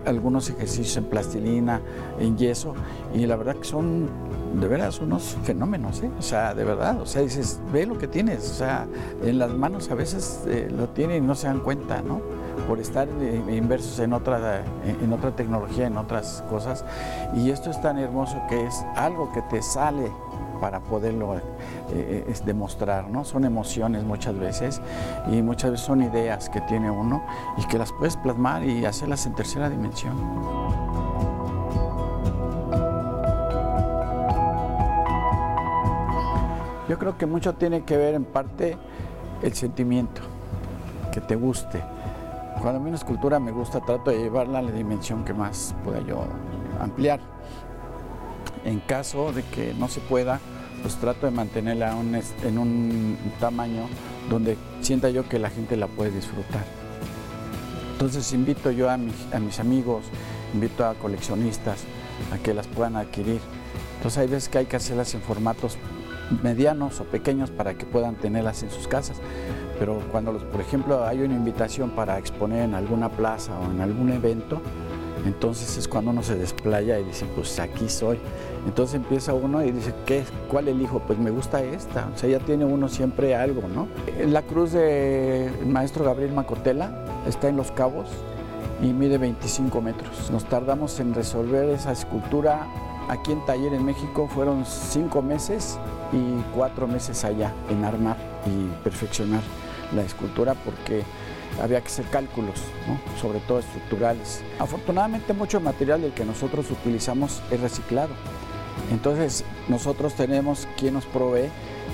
algunos 0.06 0.48
ejercicios 0.48 0.96
en 0.96 1.04
plastilina, 1.04 1.80
en 2.20 2.38
yeso, 2.38 2.74
y 3.12 3.26
la 3.26 3.36
verdad 3.36 3.56
que 3.56 3.64
son 3.64 4.08
de 4.54 4.68
veras 4.68 5.00
unos 5.00 5.36
fenómenos, 5.44 6.02
¿eh? 6.02 6.10
o 6.18 6.22
sea, 6.22 6.54
de 6.54 6.64
verdad, 6.64 7.00
o 7.00 7.06
sea, 7.06 7.22
dices, 7.22 7.60
ve 7.72 7.86
lo 7.86 7.98
que 7.98 8.06
tienes, 8.06 8.50
o 8.50 8.54
sea, 8.54 8.86
en 9.22 9.38
las 9.38 9.50
manos 9.50 9.90
a 9.90 9.94
veces 9.94 10.42
eh, 10.46 10.68
lo 10.70 10.88
tienen 10.88 11.24
y 11.24 11.26
no 11.26 11.34
se 11.34 11.46
dan 11.46 11.60
cuenta, 11.60 12.02
¿no? 12.02 12.20
Por 12.68 12.78
estar 12.78 13.08
eh, 13.20 13.42
inversos 13.56 13.98
en 13.98 14.12
otra, 14.12 14.62
en 14.84 15.12
otra 15.12 15.34
tecnología, 15.34 15.86
en 15.86 15.96
otras 15.96 16.44
cosas, 16.50 16.84
y 17.34 17.50
esto 17.50 17.70
es 17.70 17.80
tan 17.80 17.98
hermoso 17.98 18.40
que 18.48 18.66
es 18.66 18.84
algo 18.94 19.32
que 19.32 19.42
te 19.42 19.62
sale 19.62 20.10
para 20.60 20.78
poderlo 20.78 21.40
eh, 21.90 22.32
demostrar, 22.44 23.08
¿no? 23.08 23.24
Son 23.24 23.44
emociones 23.44 24.04
muchas 24.04 24.38
veces 24.38 24.80
y 25.30 25.42
muchas 25.42 25.72
veces 25.72 25.86
son 25.86 26.02
ideas 26.02 26.48
que 26.50 26.60
tiene 26.60 26.90
uno 26.90 27.24
y 27.56 27.64
que 27.66 27.78
las 27.78 27.92
puedes 27.92 28.16
plasmar 28.16 28.64
y 28.64 28.84
hacerlas 28.84 29.26
en 29.26 29.34
tercera 29.34 29.68
dimensión. 29.68 30.61
Yo 36.92 36.98
creo 36.98 37.16
que 37.16 37.24
mucho 37.24 37.54
tiene 37.54 37.84
que 37.84 37.96
ver 37.96 38.12
en 38.12 38.26
parte 38.26 38.76
el 39.40 39.54
sentimiento, 39.54 40.20
que 41.10 41.22
te 41.22 41.36
guste. 41.36 41.82
Cuando 42.60 42.80
a 42.80 42.82
mí 42.82 42.88
una 42.88 42.98
escultura 42.98 43.40
me 43.40 43.50
gusta, 43.50 43.80
trato 43.80 44.10
de 44.10 44.18
llevarla 44.18 44.58
a 44.58 44.62
la 44.62 44.72
dimensión 44.72 45.24
que 45.24 45.32
más 45.32 45.74
pueda 45.84 46.02
yo 46.02 46.26
ampliar. 46.78 47.18
En 48.66 48.80
caso 48.80 49.32
de 49.32 49.42
que 49.42 49.72
no 49.72 49.88
se 49.88 50.00
pueda, 50.00 50.38
pues 50.82 50.96
trato 50.96 51.24
de 51.24 51.32
mantenerla 51.32 51.96
en 52.42 52.58
un 52.58 53.16
tamaño 53.40 53.86
donde 54.28 54.58
sienta 54.82 55.08
yo 55.08 55.26
que 55.26 55.38
la 55.38 55.48
gente 55.48 55.78
la 55.78 55.86
puede 55.86 56.10
disfrutar. 56.10 56.64
Entonces 57.92 58.30
invito 58.34 58.70
yo 58.70 58.90
a 58.90 58.98
mis, 58.98 59.14
a 59.32 59.38
mis 59.38 59.60
amigos, 59.60 60.04
invito 60.52 60.84
a 60.84 60.92
coleccionistas 60.92 61.84
a 62.34 62.36
que 62.36 62.52
las 62.52 62.66
puedan 62.66 62.96
adquirir. 62.96 63.40
Entonces 63.96 64.18
hay 64.18 64.26
veces 64.26 64.50
que 64.50 64.58
hay 64.58 64.66
que 64.66 64.76
hacerlas 64.76 65.14
en 65.14 65.22
formatos 65.22 65.78
medianos 66.42 67.00
o 67.00 67.04
pequeños 67.04 67.50
para 67.50 67.74
que 67.74 67.86
puedan 67.86 68.16
tenerlas 68.16 68.62
en 68.62 68.70
sus 68.70 68.88
casas. 68.88 69.20
Pero 69.78 70.00
cuando, 70.10 70.38
por 70.50 70.60
ejemplo, 70.60 71.04
hay 71.04 71.22
una 71.22 71.34
invitación 71.34 71.90
para 71.90 72.18
exponer 72.18 72.64
en 72.64 72.74
alguna 72.74 73.08
plaza 73.08 73.58
o 73.58 73.70
en 73.70 73.80
algún 73.80 74.10
evento, 74.10 74.60
entonces 75.24 75.76
es 75.76 75.86
cuando 75.86 76.10
uno 76.10 76.22
se 76.22 76.34
desplaya 76.34 76.98
y 76.98 77.04
dice, 77.04 77.26
pues 77.34 77.58
aquí 77.60 77.88
soy. 77.88 78.18
Entonces 78.66 78.96
empieza 78.96 79.34
uno 79.34 79.64
y 79.64 79.70
dice, 79.70 79.94
¿qué, 80.06 80.24
¿cuál 80.48 80.68
elijo? 80.68 81.00
Pues 81.00 81.18
me 81.18 81.30
gusta 81.30 81.62
esta. 81.62 82.08
O 82.14 82.18
sea, 82.18 82.28
ya 82.28 82.38
tiene 82.40 82.64
uno 82.64 82.88
siempre 82.88 83.34
algo, 83.34 83.62
¿no? 83.68 83.88
La 84.26 84.42
cruz 84.42 84.72
del 84.72 85.66
maestro 85.66 86.04
Gabriel 86.04 86.32
Macotela 86.32 87.04
está 87.26 87.48
en 87.48 87.56
Los 87.56 87.70
Cabos 87.70 88.08
y 88.82 88.92
mide 88.92 89.18
25 89.18 89.80
metros. 89.80 90.30
Nos 90.30 90.44
tardamos 90.44 90.98
en 90.98 91.14
resolver 91.14 91.68
esa 91.68 91.92
escultura 91.92 92.66
aquí 93.08 93.32
en 93.32 93.44
Taller 93.44 93.74
en 93.74 93.84
México. 93.84 94.28
Fueron 94.32 94.64
cinco 94.66 95.22
meses 95.22 95.78
y 96.12 96.42
cuatro 96.54 96.86
meses 96.86 97.24
allá 97.24 97.52
en 97.70 97.84
armar 97.84 98.16
y 98.46 98.82
perfeccionar 98.82 99.42
la 99.94 100.02
escultura 100.02 100.54
porque 100.54 101.02
había 101.60 101.80
que 101.80 101.88
hacer 101.88 102.06
cálculos, 102.06 102.60
sobre 103.20 103.40
todo 103.40 103.58
estructurales. 103.58 104.42
Afortunadamente 104.58 105.32
mucho 105.32 105.60
material 105.60 106.02
del 106.02 106.12
que 106.12 106.24
nosotros 106.24 106.70
utilizamos 106.70 107.42
es 107.50 107.60
reciclado. 107.60 108.14
Entonces 108.90 109.44
nosotros 109.68 110.14
tenemos 110.14 110.66
quien 110.78 110.94
nos 110.94 111.04
provee 111.04 111.50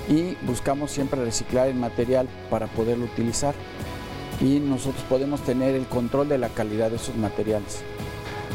y 0.07 0.35
buscamos 0.45 0.91
siempre 0.91 1.23
reciclar 1.23 1.67
el 1.67 1.75
material 1.75 2.27
para 2.49 2.67
poderlo 2.67 3.05
utilizar 3.05 3.53
y 4.41 4.59
nosotros 4.59 5.03
podemos 5.09 5.41
tener 5.41 5.75
el 5.75 5.85
control 5.85 6.29
de 6.29 6.37
la 6.37 6.49
calidad 6.49 6.89
de 6.89 6.95
esos 6.95 7.15
materiales. 7.17 7.83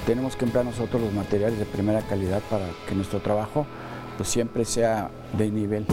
Tenemos 0.07 0.37
que 0.37 0.45
emplear 0.45 0.67
nosotros 0.67 1.01
los 1.01 1.13
materiales 1.15 1.59
de 1.59 1.65
primera 1.65 2.03
calidad 2.03 2.43
para 2.51 2.67
que 2.87 2.95
nuestro 2.95 3.21
trabajo 3.21 3.67
pues, 4.19 4.29
siempre 4.29 4.67
sea 4.67 5.11
de 5.39 5.51
nivel. 5.51 5.87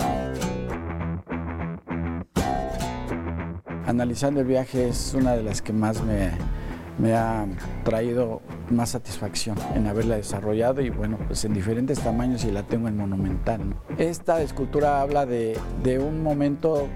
Analizando 3.88 4.41
el 4.41 4.48
viaje 4.48 4.89
es 4.89 5.13
una 5.13 5.36
de 5.36 5.44
las 5.44 5.62
que 5.62 5.72
más 5.72 6.01
me, 6.03 7.13
ha 7.13 7.46
traído 7.86 8.41
más 8.70 8.89
satisfacción 8.89 9.58
en 9.75 9.88
haberla 9.88 10.18
desarrollado 10.18 10.82
y 10.82 10.89
bueno, 10.89 11.18
pues 11.27 11.46
en 11.46 11.53
diferentes 11.53 12.00
tamaños 12.00 12.44
y 12.44 12.51
la 12.51 12.63
tengo 12.63 12.89
en 12.89 12.98
monumental. 12.98 13.62
Esta 13.98 14.41
escultura 14.41 15.01
habla 15.01 15.25
de, 15.25 15.58
un 16.00 16.22
momento 16.22 16.88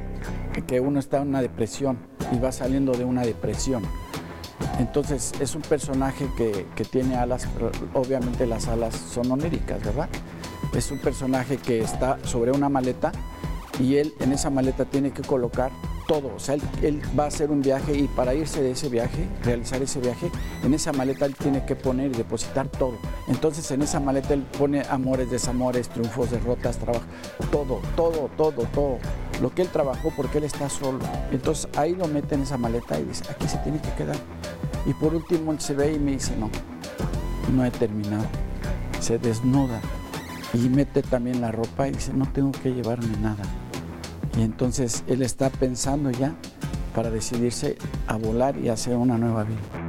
que 0.67 0.81
uno 0.81 0.99
está 0.99 1.21
en 1.21 1.29
una 1.29 1.41
depresión 1.41 1.97
y 2.33 2.39
va 2.39 2.51
saliendo 2.51 2.91
de 2.91 3.05
una 3.05 3.21
depresión. 3.21 3.83
Entonces 4.79 5.33
es 5.39 5.55
un 5.55 5.61
personaje 5.61 6.27
que, 6.35 6.65
que, 6.75 6.83
tiene 6.83 7.15
alas, 7.15 7.47
obviamente 7.93 8.45
las 8.45 8.67
alas 8.67 8.95
son 8.95 9.31
oníricas, 9.31 9.83
¿verdad? 9.83 10.09
Es 10.75 10.91
un 10.91 10.99
personaje 10.99 11.57
que 11.57 11.79
está 11.79 12.17
sobre 12.25 12.51
una 12.51 12.67
maleta 12.67 13.11
y 13.79 13.97
él 13.97 14.13
en 14.19 14.33
esa 14.33 14.49
maleta 14.49 14.85
tiene 14.85 15.11
que 15.11 15.21
colocar 15.21 15.71
todo. 16.07 16.33
O 16.35 16.39
sea, 16.39 16.55
él, 16.81 17.01
va 17.17 17.25
a 17.25 17.27
hacer 17.27 17.51
un 17.51 17.61
viaje 17.61 17.97
y 17.97 18.07
para 18.07 18.33
irse 18.33 18.61
de 18.61 18.71
ese 18.71 18.89
viaje, 18.89 19.27
realizar 19.43 19.81
ese 19.81 19.99
viaje, 19.99 20.31
en 20.63 20.73
esa 20.73 20.93
maleta 20.93 21.25
él 21.25 21.35
tiene 21.35 21.65
que 21.65 21.75
poner 21.75 22.11
y 22.11 22.17
depositar 22.17 22.67
todo. 22.67 22.93
Entonces 23.27 23.69
en 23.71 23.81
esa 23.81 23.99
maleta 23.99 24.33
él 24.33 24.45
pone 24.57 24.83
amores, 24.89 25.29
desamores, 25.29 25.89
triunfos, 25.89 26.31
derrotas, 26.31 26.77
trabajo, 26.77 27.05
todo, 27.51 27.81
todo, 27.95 28.29
todo, 28.37 28.63
todo. 28.73 28.97
Lo 29.41 29.53
que 29.53 29.63
él 29.63 29.69
trabajó 29.69 30.11
porque 30.15 30.37
él 30.37 30.45
está 30.45 30.69
solo. 30.69 30.99
Entonces 31.31 31.67
ahí 31.75 31.95
lo 31.95 32.07
mete 32.07 32.35
en 32.35 32.43
esa 32.43 32.57
maleta 32.57 32.99
y 32.99 33.03
dice, 33.03 33.23
aquí 33.29 33.47
se 33.47 33.57
tiene 33.59 33.79
que 33.79 33.91
quedar. 33.93 34.17
Y 34.85 34.93
por 34.93 35.15
último 35.15 35.59
se 35.59 35.73
ve 35.73 35.93
y 35.93 35.99
me 35.99 36.11
dice, 36.11 36.35
no, 36.37 36.49
no 37.53 37.65
he 37.65 37.71
terminado. 37.71 38.25
Se 38.99 39.17
desnuda 39.17 39.81
y 40.53 40.69
mete 40.69 41.01
también 41.01 41.41
la 41.41 41.51
ropa 41.51 41.87
y 41.87 41.91
dice, 41.91 42.13
no 42.13 42.31
tengo 42.31 42.51
que 42.51 42.73
llevarme 42.73 43.17
nada. 43.17 43.43
Y 44.37 44.43
entonces 44.43 45.03
él 45.07 45.21
está 45.21 45.49
pensando 45.49 46.11
ya 46.11 46.35
para 46.93 47.09
decidirse 47.09 47.77
a 48.07 48.15
volar 48.17 48.57
y 48.57 48.69
hacer 48.69 48.95
una 48.95 49.17
nueva 49.17 49.43
vida. 49.43 49.84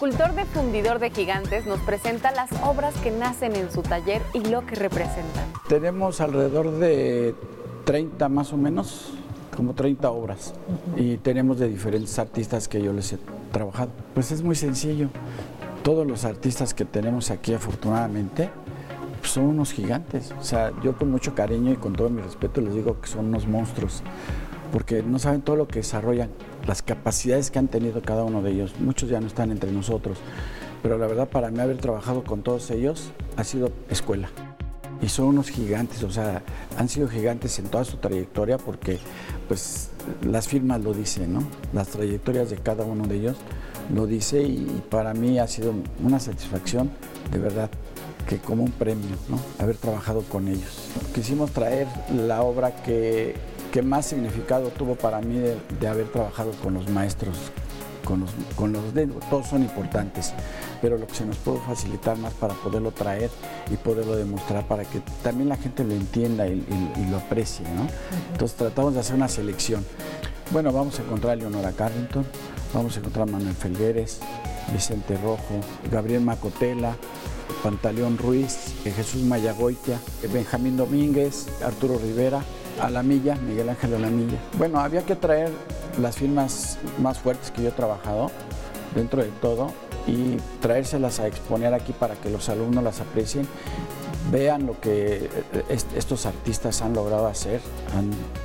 Escultor 0.00 0.34
de 0.34 0.46
fundidor 0.46 0.98
de 0.98 1.10
gigantes 1.10 1.66
nos 1.66 1.78
presenta 1.80 2.30
las 2.30 2.50
obras 2.62 2.94
que 3.02 3.10
nacen 3.10 3.54
en 3.54 3.70
su 3.70 3.82
taller 3.82 4.22
y 4.32 4.40
lo 4.46 4.64
que 4.64 4.74
representan. 4.74 5.44
Tenemos 5.68 6.22
alrededor 6.22 6.70
de 6.70 7.34
30 7.84 8.30
más 8.30 8.50
o 8.54 8.56
menos 8.56 9.12
como 9.54 9.74
30 9.74 10.10
obras 10.10 10.54
y 10.96 11.18
tenemos 11.18 11.58
de 11.58 11.68
diferentes 11.68 12.18
artistas 12.18 12.66
que 12.66 12.82
yo 12.82 12.94
les 12.94 13.12
he 13.12 13.18
trabajado. 13.52 13.90
Pues 14.14 14.32
es 14.32 14.42
muy 14.42 14.54
sencillo. 14.54 15.10
Todos 15.82 16.06
los 16.06 16.24
artistas 16.24 16.72
que 16.72 16.86
tenemos 16.86 17.30
aquí 17.30 17.52
afortunadamente 17.52 18.48
pues 19.20 19.32
son 19.32 19.44
unos 19.44 19.70
gigantes. 19.70 20.32
O 20.40 20.44
sea, 20.44 20.72
yo 20.82 20.96
con 20.96 21.10
mucho 21.10 21.34
cariño 21.34 21.72
y 21.72 21.76
con 21.76 21.92
todo 21.92 22.08
mi 22.08 22.22
respeto 22.22 22.62
les 22.62 22.72
digo 22.72 22.98
que 23.02 23.06
son 23.06 23.26
unos 23.26 23.46
monstruos 23.46 24.02
porque 24.72 25.02
no 25.02 25.18
saben 25.18 25.42
todo 25.42 25.56
lo 25.56 25.68
que 25.68 25.80
desarrollan, 25.80 26.30
las 26.66 26.82
capacidades 26.82 27.50
que 27.50 27.58
han 27.58 27.68
tenido 27.68 28.02
cada 28.02 28.24
uno 28.24 28.42
de 28.42 28.52
ellos. 28.52 28.74
Muchos 28.78 29.08
ya 29.08 29.20
no 29.20 29.26
están 29.26 29.50
entre 29.50 29.72
nosotros, 29.72 30.18
pero 30.82 30.98
la 30.98 31.06
verdad 31.06 31.28
para 31.28 31.50
mí 31.50 31.60
haber 31.60 31.78
trabajado 31.78 32.24
con 32.24 32.42
todos 32.42 32.70
ellos 32.70 33.10
ha 33.36 33.44
sido 33.44 33.72
escuela 33.90 34.28
y 35.02 35.08
son 35.08 35.26
unos 35.26 35.48
gigantes, 35.48 36.02
o 36.02 36.10
sea, 36.10 36.42
han 36.76 36.88
sido 36.88 37.08
gigantes 37.08 37.58
en 37.58 37.66
toda 37.66 37.84
su 37.84 37.96
trayectoria 37.96 38.58
porque 38.58 38.98
pues 39.48 39.90
las 40.22 40.48
firmas 40.48 40.80
lo 40.82 40.92
dicen, 40.92 41.32
¿no? 41.32 41.42
Las 41.72 41.88
trayectorias 41.88 42.50
de 42.50 42.56
cada 42.56 42.84
uno 42.84 43.06
de 43.06 43.16
ellos 43.16 43.36
lo 43.94 44.06
dice 44.06 44.42
y 44.42 44.82
para 44.90 45.14
mí 45.14 45.38
ha 45.38 45.46
sido 45.46 45.72
una 46.02 46.20
satisfacción, 46.20 46.90
de 47.32 47.38
verdad, 47.38 47.70
que 48.28 48.38
como 48.38 48.62
un 48.62 48.70
premio, 48.70 49.16
¿no? 49.28 49.38
Haber 49.58 49.76
trabajado 49.76 50.22
con 50.22 50.48
ellos. 50.48 50.90
Quisimos 51.14 51.50
traer 51.50 51.86
la 52.14 52.42
obra 52.42 52.82
que, 52.82 53.34
más 53.82 54.06
significado 54.06 54.68
tuvo 54.70 54.96
para 54.96 55.20
mí 55.20 55.38
de, 55.38 55.56
de 55.78 55.88
haber 55.88 56.08
trabajado 56.08 56.50
con 56.62 56.74
los 56.74 56.88
maestros 56.88 57.36
con 58.04 58.20
los, 58.20 58.30
con 58.56 58.72
los 58.72 58.82
todos 59.28 59.46
son 59.46 59.62
importantes, 59.62 60.32
pero 60.82 60.98
lo 60.98 61.06
que 61.06 61.14
se 61.14 61.24
nos 61.24 61.36
puede 61.36 61.60
facilitar 61.60 62.16
más 62.16 62.32
para 62.34 62.54
poderlo 62.54 62.90
traer 62.90 63.30
y 63.70 63.76
poderlo 63.76 64.16
demostrar 64.16 64.66
para 64.66 64.84
que 64.84 65.00
también 65.22 65.48
la 65.48 65.56
gente 65.56 65.84
lo 65.84 65.92
entienda 65.92 66.48
y, 66.48 66.64
lo 67.10 67.16
aprecie, 67.16 67.64
¿no? 67.74 67.86
Entonces 68.32 68.56
tratamos 68.56 68.94
de 68.94 69.00
hacer 69.00 69.16
una 69.16 69.28
selección. 69.28 69.84
Bueno, 70.50 70.72
vamos 70.72 70.98
a 70.98 71.02
encontrar 71.02 71.32
a 71.32 71.36
Leonora 71.36 71.72
Carrington, 71.72 72.24
vamos 72.74 72.96
a 72.96 73.00
encontrar 73.00 73.28
a 73.28 73.32
Manuel 73.32 73.54
Felgueres, 73.54 74.20
Vicente 74.72 75.16
Rojo, 75.16 75.60
Gabriel 75.90 76.22
Macotela, 76.22 76.96
Pantaleón 77.62 78.18
Ruiz, 78.18 78.74
Jesús 78.84 79.22
Mayagoitia, 79.22 79.98
Benjamín 80.32 80.76
Domínguez, 80.76 81.46
Arturo 81.64 81.98
Rivera, 81.98 82.42
Alamilla, 82.80 83.36
Miguel 83.36 83.68
Ángel 83.68 83.94
Alamilla. 83.94 84.38
Bueno, 84.58 84.80
había 84.80 85.02
que 85.02 85.16
traer 85.16 85.50
las 86.00 86.16
firmas 86.16 86.78
más 86.98 87.18
fuertes 87.18 87.50
que 87.50 87.62
yo 87.62 87.68
he 87.68 87.72
trabajado 87.72 88.30
dentro 88.94 89.22
de 89.22 89.28
todo 89.40 89.72
y 90.06 90.36
traérselas 90.60 91.20
a 91.20 91.26
exponer 91.26 91.74
aquí 91.74 91.92
para 91.92 92.14
que 92.14 92.30
los 92.30 92.48
alumnos 92.48 92.82
las 92.82 93.00
aprecien, 93.00 93.46
vean 94.30 94.66
lo 94.66 94.80
que 94.80 95.28
eh, 95.52 95.78
estos 95.96 96.26
artistas 96.26 96.82
han 96.82 96.94
logrado 96.94 97.26
hacer, 97.26 97.60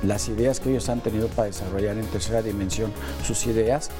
las 0.02 0.28
ideas 0.28 0.60
que 0.60 0.70
ellos 0.70 0.88
han 0.88 1.00
tenido 1.00 1.28
para 1.28 1.46
desarrollar 1.46 1.96
en 1.96 2.06
tercera 2.06 2.42
dimensión 2.42 2.92
sus 3.24 3.46
ideas 3.46 3.90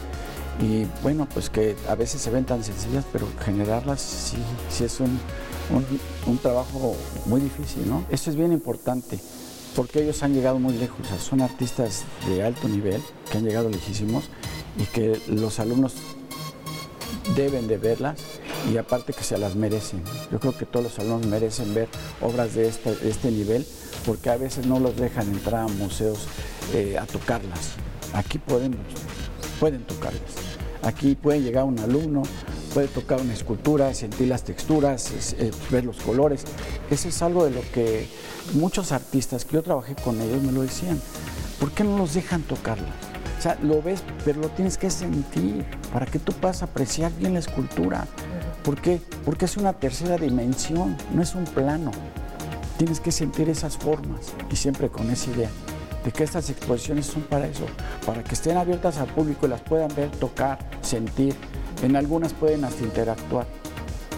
y 0.60 0.86
bueno, 1.02 1.28
pues 1.32 1.50
que 1.50 1.76
a 1.88 1.94
veces 1.94 2.20
se 2.20 2.30
ven 2.30 2.44
tan 2.44 2.64
sencillas, 2.64 3.04
pero 3.12 3.26
generarlas 3.44 4.00
sí, 4.00 4.38
sí 4.70 4.84
es 4.84 5.00
un, 5.00 5.18
un, 6.26 6.38
trabajo 6.38 6.96
muy 7.26 7.42
difícil, 7.42 7.88
¿no? 7.88 8.04
Esto 8.10 8.30
es 8.30 8.36
bien 8.36 8.52
importante 8.52 9.18
porque 9.76 10.02
ellos 10.02 10.22
han 10.22 10.32
llegado 10.32 10.58
muy 10.58 10.72
lejos, 10.72 11.06
son 11.20 11.42
artistas 11.42 12.04
de 12.26 12.42
alto 12.42 12.66
nivel 12.66 13.02
que 13.30 13.36
han 13.36 13.44
llegado 13.44 13.68
lejísimos 13.68 14.24
y 14.78 14.84
que 14.84 15.20
los 15.28 15.60
alumnos 15.60 15.94
deben 17.36 17.68
de 17.68 17.76
verlas 17.76 18.18
y 18.72 18.78
aparte 18.78 19.12
que 19.12 19.22
se 19.22 19.36
las 19.36 19.54
merecen. 19.54 20.02
Yo 20.32 20.40
creo 20.40 20.56
que 20.56 20.64
todos 20.64 20.84
los 20.84 20.98
alumnos 20.98 21.26
merecen 21.26 21.74
ver 21.74 21.88
obras 22.22 22.54
de 22.54 22.68
este, 22.68 22.96
este 23.06 23.30
nivel 23.30 23.66
porque 24.06 24.30
a 24.30 24.36
veces 24.36 24.66
no 24.66 24.80
los 24.80 24.96
dejan 24.96 25.28
entrar 25.28 25.62
a 25.62 25.68
museos 25.68 26.26
eh, 26.72 26.96
a 26.98 27.04
tocarlas. 27.04 27.72
Aquí 28.14 28.38
pueden, 28.38 28.76
pueden 29.60 29.84
tocarlas. 29.84 30.22
Aquí 30.82 31.16
puede 31.16 31.42
llegar 31.42 31.64
un 31.64 31.78
alumno, 31.80 32.22
puede 32.76 32.88
tocar 32.88 33.22
una 33.22 33.32
escultura, 33.32 33.94
sentir 33.94 34.28
las 34.28 34.42
texturas, 34.42 35.10
ver 35.70 35.86
los 35.86 35.96
colores. 35.96 36.44
Eso 36.90 37.08
es 37.08 37.22
algo 37.22 37.46
de 37.46 37.50
lo 37.50 37.62
que 37.72 38.06
muchos 38.52 38.92
artistas 38.92 39.46
que 39.46 39.54
yo 39.54 39.62
trabajé 39.62 39.94
con 39.94 40.20
ellos 40.20 40.42
me 40.42 40.52
lo 40.52 40.60
decían. 40.60 41.00
¿Por 41.58 41.72
qué 41.72 41.84
no 41.84 41.96
los 41.96 42.12
dejan 42.12 42.42
tocarla? 42.42 42.90
O 43.38 43.40
sea, 43.40 43.58
lo 43.62 43.80
ves, 43.80 44.02
pero 44.26 44.42
lo 44.42 44.50
tienes 44.50 44.76
que 44.76 44.90
sentir 44.90 45.64
para 45.90 46.04
que 46.04 46.18
tú 46.18 46.34
puedas 46.34 46.62
apreciar 46.62 47.10
bien 47.16 47.32
la 47.32 47.38
escultura. 47.38 48.06
¿Por 48.62 48.78
qué? 48.78 49.00
Porque 49.24 49.46
es 49.46 49.56
una 49.56 49.72
tercera 49.72 50.18
dimensión, 50.18 50.98
no 51.14 51.22
es 51.22 51.34
un 51.34 51.44
plano. 51.44 51.92
Tienes 52.76 53.00
que 53.00 53.10
sentir 53.10 53.48
esas 53.48 53.78
formas 53.78 54.34
y 54.52 54.56
siempre 54.56 54.90
con 54.90 55.10
esa 55.10 55.30
idea 55.30 55.50
de 56.04 56.12
que 56.12 56.24
estas 56.24 56.50
exposiciones 56.50 57.06
son 57.06 57.22
para 57.22 57.46
eso, 57.46 57.64
para 58.04 58.22
que 58.22 58.34
estén 58.34 58.58
abiertas 58.58 58.98
al 58.98 59.06
público 59.06 59.46
y 59.46 59.48
las 59.48 59.62
puedan 59.62 59.88
ver, 59.96 60.10
tocar, 60.10 60.58
sentir. 60.82 61.34
En 61.82 61.96
algunas 61.96 62.32
pueden 62.32 62.64
hasta 62.64 62.82
interactuar. 62.84 63.46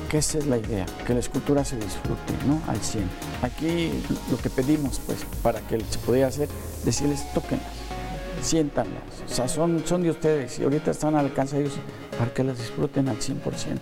Que 0.08 0.18
esa 0.18 0.38
es 0.38 0.46
la 0.46 0.56
idea, 0.56 0.86
que 1.06 1.12
la 1.12 1.20
escultura 1.20 1.64
se 1.64 1.76
disfrute, 1.76 2.32
¿no? 2.46 2.62
Al 2.66 2.78
100. 2.78 3.04
Aquí 3.42 3.90
lo 4.30 4.38
que 4.38 4.48
pedimos, 4.48 5.00
pues, 5.04 5.18
para 5.42 5.60
que 5.60 5.78
se 5.80 5.98
pudiera 5.98 6.28
hacer, 6.28 6.48
decirles, 6.84 7.30
tóquenlas, 7.34 7.66
siéntanlas. 8.40 9.02
O 9.30 9.34
sea, 9.34 9.48
son, 9.48 9.82
son 9.84 10.02
de 10.02 10.10
ustedes 10.10 10.58
y 10.60 10.62
ahorita 10.62 10.92
están 10.92 11.14
al 11.14 11.26
alcance 11.26 11.56
de 11.56 11.62
ellos 11.64 11.74
para 12.18 12.32
que 12.32 12.42
las 12.42 12.56
disfruten 12.56 13.08
al 13.08 13.18
100%. 13.18 13.78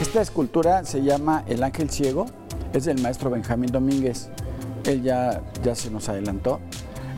Esta 0.00 0.22
escultura 0.22 0.84
se 0.84 1.02
llama 1.02 1.44
El 1.46 1.62
Ángel 1.62 1.90
Ciego, 1.90 2.26
es 2.72 2.86
del 2.86 3.00
maestro 3.00 3.30
Benjamín 3.30 3.70
Domínguez. 3.70 4.28
Él 4.84 5.02
ya, 5.02 5.42
ya 5.62 5.74
se 5.74 5.90
nos 5.90 6.08
adelantó, 6.08 6.60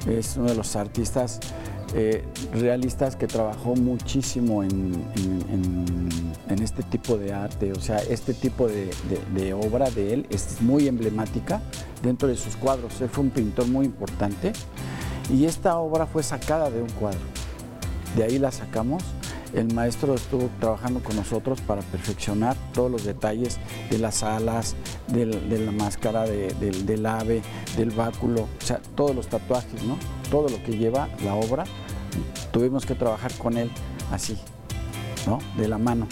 es 0.09 0.37
uno 0.37 0.49
de 0.49 0.55
los 0.55 0.77
artistas 0.77 1.41
eh, 1.95 2.25
realistas 2.53 3.17
que 3.17 3.27
trabajó 3.27 3.75
muchísimo 3.75 4.63
en, 4.63 5.09
este 6.63 6.83
tipo 6.83 7.17
de 7.17 7.33
arte, 7.33 7.73
o 7.73 7.81
sea, 7.81 7.99
este 7.99 8.35
tipo 8.35 8.69
de, 8.69 8.91
de, 9.35 9.55
obra 9.55 9.91
de 9.91 10.13
él 10.13 10.27
es 10.29 10.61
muy 10.61 10.87
emblemática 10.87 11.63
dentro 12.03 12.29
de 12.29 12.37
sus 12.37 12.57
cuadros. 12.57 13.01
Él 13.01 13.09
fue 13.09 13.25
un 13.25 13.31
pintor 13.31 13.69
muy 13.69 13.87
importante 13.87 14.53
y 15.33 15.45
esta 15.47 15.79
obra 15.79 16.07
fue 16.07 16.23
sacada 16.23 16.71
de 16.71 16.83
un 16.83 16.91
cuadro. 16.91 17.21
De 18.17 18.25
ahí 18.25 18.39
la 18.39 18.51
sacamos 18.51 19.03
el 19.55 19.73
maestro 19.73 20.15
estuvo 20.15 20.51
trabajando 20.61 21.01
con 21.03 21.17
nosotros 21.17 21.61
para 21.61 21.83
perfeccionar 21.83 22.57
todos 22.73 22.91
los 22.91 23.05
detalles 23.05 23.59
de 23.91 23.99
las 23.99 24.23
alas, 24.23 24.77
de 25.09 25.27
la 25.27 25.73
máscara 25.73 26.25
del, 26.25 27.07
ave, 27.07 27.43
del 27.77 27.91
báculo, 27.91 28.43
o 28.43 28.65
sea, 28.65 28.81
todos 28.95 29.15
los 29.15 29.29
tatuajes, 29.29 29.83
¿no? 29.85 29.97
Todo 30.31 30.49
lo 30.49 30.63
que 30.63 30.77
lleva 30.77 31.09
la 31.25 31.35
obra, 31.35 31.65
tuvimos 32.53 32.85
que 32.87 32.95
trabajar 32.95 33.33
con 33.35 33.57
él 33.57 33.71
así, 34.13 34.39
¿no? 35.27 35.39
De 35.57 35.69
la 35.69 35.79
mano, 35.79 36.07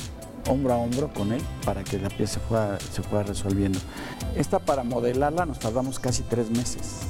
hombro 0.49 0.72
a 0.72 0.77
hombro 0.77 1.12
con 1.12 1.33
él 1.33 1.42
para 1.64 1.85
que 1.85 1.99
la 1.99 2.09
pieza 2.09 2.40
fuera, 2.40 2.79
se 2.81 3.03
fuera 3.03 3.25
resolviendo. 3.25 3.79
Esta 4.35 4.59
para 4.59 4.83
modelarla 4.83 5.46
nos 5.46 5.59
tardamos 5.59 5.99
casi 5.99 6.22
tres 6.22 6.51
meses 6.51 7.01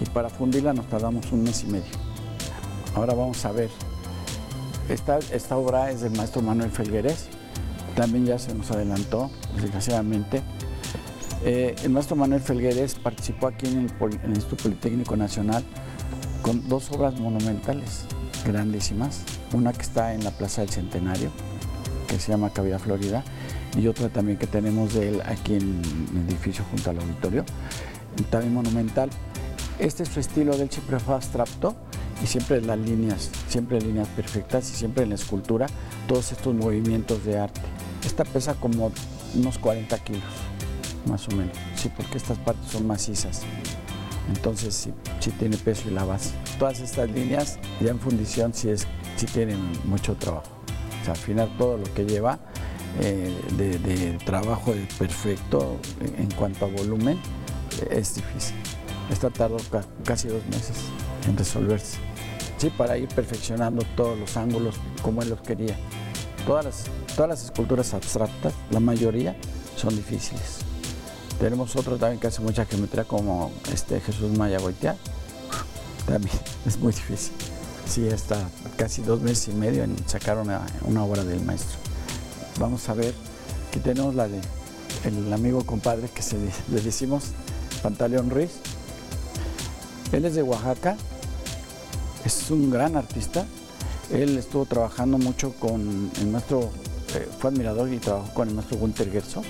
y 0.00 0.08
para 0.10 0.28
fundirla 0.28 0.72
nos 0.72 0.86
tardamos 0.86 1.30
un 1.32 1.44
mes 1.44 1.62
y 1.62 1.66
medio. 1.66 1.92
Ahora 2.94 3.14
vamos 3.14 3.44
a 3.44 3.52
ver 3.52 3.70
esta, 4.88 5.56
obra 5.56 5.90
es 5.90 6.00
del 6.00 6.12
maestro 6.16 6.42
Manuel 6.42 6.70
Felgueres, 6.70 7.26
también 7.94 8.26
ya 8.26 8.38
se 8.38 8.54
nos 8.54 8.70
adelantó, 8.70 9.30
desgraciadamente. 9.60 10.42
Eh, 11.44 11.74
el 11.82 11.90
maestro 11.90 12.16
Manuel 12.16 12.40
Felgueres 12.40 12.94
participó 12.94 13.48
aquí 13.48 13.66
en 13.66 13.78
el, 13.78 14.34
Instituto 14.34 14.64
Politécnico 14.64 15.16
Nacional 15.16 15.64
con 16.42 16.68
dos 16.68 16.90
obras 16.92 17.18
monumentales 17.18 18.04
grandísimas, 18.44 19.22
una 19.52 19.72
que 19.72 19.82
está 19.82 20.14
en 20.14 20.22
la 20.22 20.30
Plaza 20.30 20.60
del 20.60 20.70
Centenario, 20.70 21.30
que 22.06 22.18
se 22.20 22.30
llama 22.30 22.50
Cavidad 22.50 22.78
Florida, 22.78 23.24
y 23.76 23.88
otra 23.88 24.08
también 24.08 24.38
que 24.38 24.46
tenemos 24.46 24.94
de 24.94 25.08
él 25.08 25.22
aquí 25.26 25.54
en 25.54 25.82
el 26.14 26.28
edificio 26.28 26.64
junto 26.70 26.90
al 26.90 26.98
auditorio, 26.98 27.44
también 28.30 28.54
monumental. 28.54 29.10
Este 29.78 30.04
es 30.04 30.08
su 30.08 30.20
estilo 30.20 30.56
del 30.56 30.70
fue 30.70 31.14
abstracto, 31.14 31.76
y 32.22 32.26
siempre 32.26 32.60
las 32.60 32.78
líneas, 32.78 33.30
siempre 33.48 33.80
líneas 33.80 34.08
perfectas 34.08 34.70
y 34.70 34.74
siempre 34.74 35.04
en 35.04 35.10
la 35.10 35.14
escultura 35.16 35.66
todos 36.08 36.32
estos 36.32 36.54
movimientos 36.54 37.24
de 37.24 37.38
arte. 37.38 37.60
Esta 38.04 38.24
pesa 38.24 38.54
como 38.54 38.92
unos 39.34 39.58
40 39.58 39.98
kilos, 39.98 40.22
más 41.06 41.28
o 41.28 41.32
menos, 41.32 41.56
sí, 41.74 41.90
porque 41.94 42.16
estas 42.16 42.38
partes 42.38 42.70
son 42.70 42.86
macizas. 42.86 43.42
Entonces 44.28 44.74
sí, 45.20 45.30
tiene 45.38 45.56
peso 45.56 45.88
y 45.88 45.92
la 45.92 46.04
base. 46.04 46.30
Todas 46.58 46.80
estas 46.80 47.10
líneas 47.10 47.58
ya 47.80 47.90
en 47.90 48.00
fundición 48.00 48.52
sí, 48.54 48.70
es, 48.70 48.86
sí 49.16 49.26
tienen 49.26 49.60
mucho 49.84 50.14
trabajo. 50.14 50.50
O 51.00 51.04
sea, 51.04 51.12
afinar 51.12 51.48
todo 51.58 51.78
lo 51.78 51.84
que 51.94 52.04
lleva 52.04 52.38
eh, 53.00 53.32
de, 53.56 54.18
trabajo 54.24 54.74
perfecto 54.98 55.76
en, 56.18 56.30
cuanto 56.32 56.64
a 56.64 56.68
volumen 56.68 57.18
es 57.90 58.16
difícil. 58.16 58.56
Esta 59.10 59.30
tardó 59.30 59.58
casi 60.04 60.26
dos 60.28 60.44
meses 60.46 60.76
en 61.26 61.36
resolverse. 61.36 61.98
Sí, 62.58 62.70
para 62.70 62.96
ir 62.96 63.08
perfeccionando 63.08 63.84
todos 63.96 64.18
los 64.18 64.36
ángulos 64.36 64.76
como 65.02 65.22
él 65.22 65.30
los 65.30 65.40
quería. 65.40 65.76
Todas 66.46 66.64
las, 66.64 66.84
todas 67.14 67.28
las 67.28 67.44
esculturas 67.44 67.92
abstractas, 67.92 68.54
la 68.70 68.80
mayoría, 68.80 69.36
son 69.76 69.94
difíciles. 69.94 70.58
Tenemos 71.38 71.76
otro 71.76 71.98
también 71.98 72.18
que 72.18 72.28
hace 72.28 72.40
mucha 72.40 72.64
geometría 72.64 73.04
como 73.04 73.52
este 73.72 74.00
Jesús 74.00 74.36
Mayagoitia. 74.38 74.96
También 76.06 76.34
es 76.66 76.78
muy 76.78 76.92
difícil. 76.92 77.32
Sí, 77.86 78.06
está 78.06 78.48
casi 78.76 79.02
dos 79.02 79.20
meses 79.20 79.48
y 79.48 79.52
medio 79.52 79.84
en 79.84 79.96
sacar 80.08 80.38
una, 80.38 81.04
obra 81.04 81.24
del 81.24 81.40
maestro. 81.42 81.78
Vamos 82.58 82.88
a 82.88 82.94
ver, 82.94 83.14
aquí 83.68 83.80
tenemos 83.80 84.14
la 84.14 84.28
de 84.28 84.40
el 85.04 85.32
amigo 85.32 85.64
compadre 85.64 86.08
que 86.08 86.22
se, 86.22 86.36
le 86.36 86.80
decimos 86.80 87.26
Pantaleón 87.82 88.30
Ruiz. 88.30 88.50
Él 90.10 90.24
es 90.24 90.34
de 90.34 90.42
Oaxaca, 90.42 90.96
es 92.26 92.50
un 92.50 92.70
gran 92.70 92.96
artista. 92.96 93.46
Él 94.12 94.36
estuvo 94.36 94.66
trabajando 94.66 95.16
mucho 95.16 95.52
con 95.52 96.10
el 96.20 96.26
maestro, 96.26 96.70
eh, 97.14 97.28
fue 97.38 97.50
admirador 97.50 97.92
y 97.92 97.98
trabajó 97.98 98.34
con 98.34 98.48
el 98.48 98.54
maestro 98.54 98.78
Gunter 98.78 99.10
Gerso. 99.10 99.42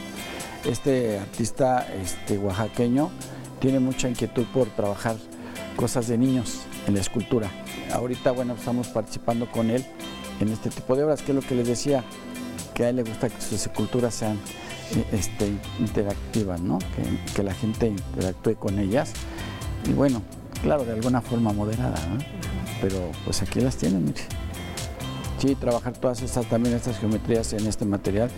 Este 0.65 1.19
artista 1.19 1.87
este, 1.95 2.39
oaxaqueño 2.39 3.11
tiene 3.61 3.81
mucha 3.81 4.09
inquietud 4.09 4.45
por 4.53 4.69
trabajar 4.69 5.17
cosas 5.77 6.07
de 6.09 6.19
niños 6.19 6.61
en 6.87 6.95
la 6.95 7.01
escultura. 7.01 7.51
Ahorita, 7.93 8.33
bueno, 8.33 8.55
estamos 8.55 8.89
participando 8.89 9.51
con 9.51 9.71
él 9.71 9.85
en 10.41 10.49
este 10.49 10.69
tipo 10.69 10.97
de 10.97 11.05
obras, 11.05 11.23
que 11.23 11.33
es 11.33 11.37
lo 11.37 11.43
que 11.43 11.55
les 11.55 11.67
decía, 11.67 12.05
que 12.75 12.85
a 12.85 12.91
él 12.91 12.97
le 12.97 13.05
gusta 13.05 13.31
que 13.31 13.41
sus 13.41 13.62
esculturas 13.62 14.15
sean 14.15 14.39
eh, 14.95 15.05
este, 15.12 15.51
interactivas, 15.79 16.61
¿no? 16.61 16.79
que, 16.79 17.33
que 17.35 17.43
la 17.43 17.55
gente 17.55 17.87
interactúe 17.87 18.57
con 18.57 18.79
ellas 18.79 19.12
y 19.87 19.93
bueno, 19.93 20.21
claro, 20.62 20.85
de 20.85 20.93
alguna 20.93 21.21
forma 21.21 21.53
moderada, 21.53 21.97
¿no? 22.09 22.36
Pero 22.81 23.11
pues 23.25 23.43
aquí 23.43 23.61
las 23.61 23.77
tienen, 23.77 24.05
mire. 24.05 24.23
Sí, 25.39 25.55
trabajar 25.55 25.93
todas 25.93 26.23
estas, 26.23 26.47
también 26.47 26.75
estas 26.75 26.99
geometrías 26.99 27.53
en 27.53 27.67
este 27.67 27.85
material, 27.85 28.31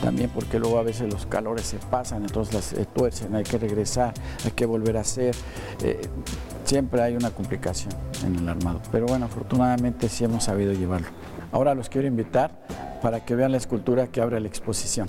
también 0.00 0.30
porque 0.30 0.60
luego 0.60 0.78
a 0.78 0.84
veces 0.84 1.12
los 1.12 1.26
calores 1.26 1.66
se 1.66 1.78
pasan, 1.78 2.22
entonces 2.22 2.54
las 2.54 2.72
eh, 2.74 2.86
tuercen, 2.94 3.34
hay 3.34 3.42
que 3.42 3.58
regresar, 3.58 4.14
hay 4.44 4.52
que 4.52 4.64
volver 4.64 4.96
a 4.96 5.00
hacer. 5.00 5.34
Eh, 5.82 6.00
siempre 6.64 7.02
hay 7.02 7.16
una 7.16 7.30
complicación 7.30 7.92
en 8.24 8.36
el 8.36 8.48
armado, 8.48 8.80
pero 8.92 9.06
bueno, 9.06 9.26
afortunadamente 9.26 10.08
sí 10.08 10.24
hemos 10.24 10.44
sabido 10.44 10.72
llevarlo. 10.72 11.08
Ahora 11.50 11.74
los 11.74 11.88
quiero 11.88 12.06
invitar 12.06 12.52
para 13.02 13.24
que 13.24 13.34
vean 13.34 13.50
la 13.50 13.58
escultura 13.58 14.06
que 14.06 14.20
abre 14.20 14.38
la 14.38 14.46
exposición. 14.46 15.08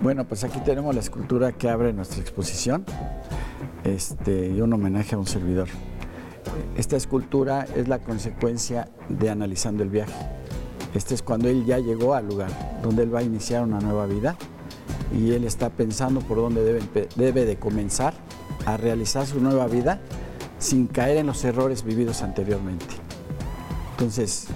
Bueno, 0.00 0.24
pues 0.24 0.42
aquí 0.44 0.58
tenemos 0.64 0.94
la 0.94 1.00
escultura 1.00 1.52
que 1.52 1.68
abre 1.68 1.92
nuestra 1.92 2.20
exposición 2.20 2.84
este, 3.84 4.48
y 4.48 4.60
un 4.60 4.72
homenaje 4.72 5.14
a 5.14 5.18
un 5.18 5.26
servidor. 5.26 5.68
Esta 6.76 6.96
escultura 6.96 7.66
es 7.76 7.88
la 7.88 7.98
consecuencia 7.98 8.88
de 9.08 9.30
analizando 9.30 9.82
el 9.82 9.90
viaje. 9.90 10.14
Este 10.94 11.14
es 11.14 11.22
cuando 11.22 11.48
él 11.48 11.64
ya 11.64 11.78
llegó 11.78 12.14
al 12.14 12.28
lugar 12.28 12.80
donde 12.82 13.02
él 13.04 13.14
va 13.14 13.20
a 13.20 13.22
iniciar 13.22 13.62
una 13.62 13.80
nueva 13.80 14.06
vida 14.06 14.36
y 15.16 15.32
él 15.32 15.44
está 15.44 15.70
pensando 15.70 16.20
por 16.20 16.38
dónde 16.38 16.62
debe, 16.62 17.08
debe 17.16 17.44
de 17.44 17.56
comenzar 17.56 18.14
a 18.66 18.76
realizar 18.76 19.26
su 19.26 19.40
nueva 19.40 19.66
vida 19.66 20.00
sin 20.58 20.86
caer 20.86 21.18
en 21.18 21.26
los 21.26 21.44
errores 21.44 21.82
vividos 21.82 22.22
anteriormente. 22.22 22.86
Entonces, 23.92 24.46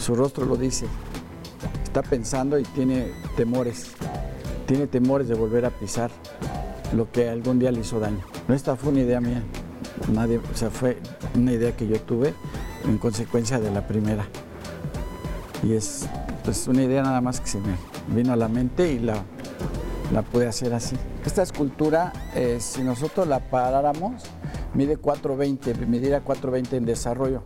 su 0.00 0.14
rostro 0.14 0.46
lo 0.46 0.56
dice, 0.56 0.86
está 1.82 2.02
pensando 2.02 2.58
y 2.58 2.62
tiene 2.62 3.10
temores, 3.36 3.92
tiene 4.66 4.86
temores 4.86 5.28
de 5.28 5.34
volver 5.34 5.64
a 5.66 5.70
pisar 5.70 6.10
lo 6.92 7.10
que 7.10 7.28
algún 7.28 7.58
día 7.58 7.70
le 7.72 7.80
hizo 7.80 8.00
daño. 8.00 8.24
No, 8.48 8.54
esta 8.54 8.76
fue 8.76 8.90
una 8.90 9.00
idea 9.00 9.20
mía, 9.20 9.42
nadie, 10.12 10.38
o 10.38 10.56
sea, 10.56 10.70
fue 10.70 10.98
una 11.34 11.52
idea 11.52 11.76
que 11.76 11.86
yo 11.86 12.00
tuve 12.00 12.34
en 12.84 12.98
consecuencia 12.98 13.58
de 13.60 13.70
la 13.70 13.86
primera. 13.86 14.26
Y 15.62 15.72
es 15.74 16.06
pues, 16.44 16.68
una 16.68 16.82
idea 16.82 17.02
nada 17.02 17.20
más 17.20 17.40
que 17.40 17.48
se 17.48 17.58
me 17.58 17.76
vino 18.14 18.32
a 18.32 18.36
la 18.36 18.48
mente 18.48 18.92
y 18.92 18.98
la, 18.98 19.16
la 20.12 20.22
pude 20.22 20.46
hacer 20.46 20.74
así. 20.74 20.96
Esta 21.24 21.42
escultura, 21.42 22.12
eh, 22.34 22.58
si 22.60 22.82
nosotros 22.82 23.26
la 23.26 23.40
paráramos, 23.40 24.24
mide 24.74 24.96
420, 24.96 25.86
midiera 25.86 26.20
420 26.20 26.76
en 26.76 26.84
desarrollo. 26.84 27.42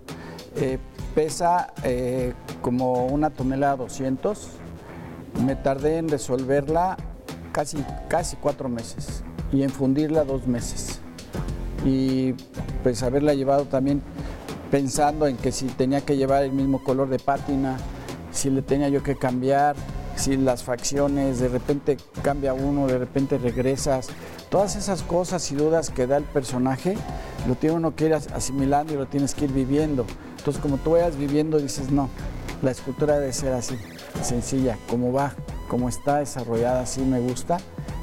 Eh, 0.56 0.78
pesa 1.14 1.72
eh, 1.82 2.34
como 2.60 3.06
una 3.06 3.30
tonelada 3.30 3.76
200. 3.76 4.48
Me 5.44 5.56
tardé 5.56 5.98
en 5.98 6.08
resolverla 6.08 6.96
casi, 7.52 7.82
casi 8.08 8.36
cuatro 8.36 8.68
meses 8.68 9.22
y 9.52 9.62
en 9.62 9.70
fundirla 9.70 10.24
dos 10.24 10.46
meses. 10.46 11.00
Y 11.84 12.34
pues 12.82 13.02
haberla 13.02 13.34
llevado 13.34 13.64
también 13.64 14.02
pensando 14.70 15.26
en 15.26 15.36
que 15.36 15.52
si 15.52 15.66
tenía 15.66 16.02
que 16.02 16.16
llevar 16.16 16.44
el 16.44 16.52
mismo 16.52 16.82
color 16.84 17.08
de 17.08 17.18
pátina, 17.18 17.76
si 18.32 18.50
le 18.50 18.62
tenía 18.62 18.88
yo 18.88 19.02
que 19.02 19.16
cambiar, 19.16 19.74
si 20.16 20.36
las 20.36 20.62
facciones, 20.62 21.40
de 21.40 21.48
repente 21.48 21.96
cambia 22.22 22.52
uno, 22.52 22.86
de 22.86 22.98
repente 22.98 23.38
regresas. 23.38 24.08
Todas 24.50 24.76
esas 24.76 25.02
cosas 25.02 25.50
y 25.50 25.54
dudas 25.54 25.90
que 25.90 26.06
da 26.06 26.16
el 26.16 26.24
personaje, 26.24 26.96
lo 27.48 27.54
tiene 27.54 27.76
uno 27.76 27.94
que 27.96 28.06
ir 28.06 28.14
asimilando 28.14 28.92
y 28.92 28.96
lo 28.96 29.06
tienes 29.06 29.34
que 29.34 29.46
ir 29.46 29.52
viviendo. 29.52 30.04
Entonces, 30.36 30.60
como 30.60 30.76
tú 30.76 30.92
vayas 30.92 31.16
viviendo, 31.16 31.58
dices, 31.58 31.90
no, 31.90 32.10
la 32.62 32.70
escultura 32.70 33.18
debe 33.18 33.32
ser 33.32 33.52
así, 33.52 33.76
sencilla, 34.22 34.76
como 34.88 35.12
va, 35.12 35.32
como 35.68 35.88
está 35.88 36.18
desarrollada, 36.18 36.82
así 36.82 37.00
me 37.00 37.20
gusta. 37.20 37.58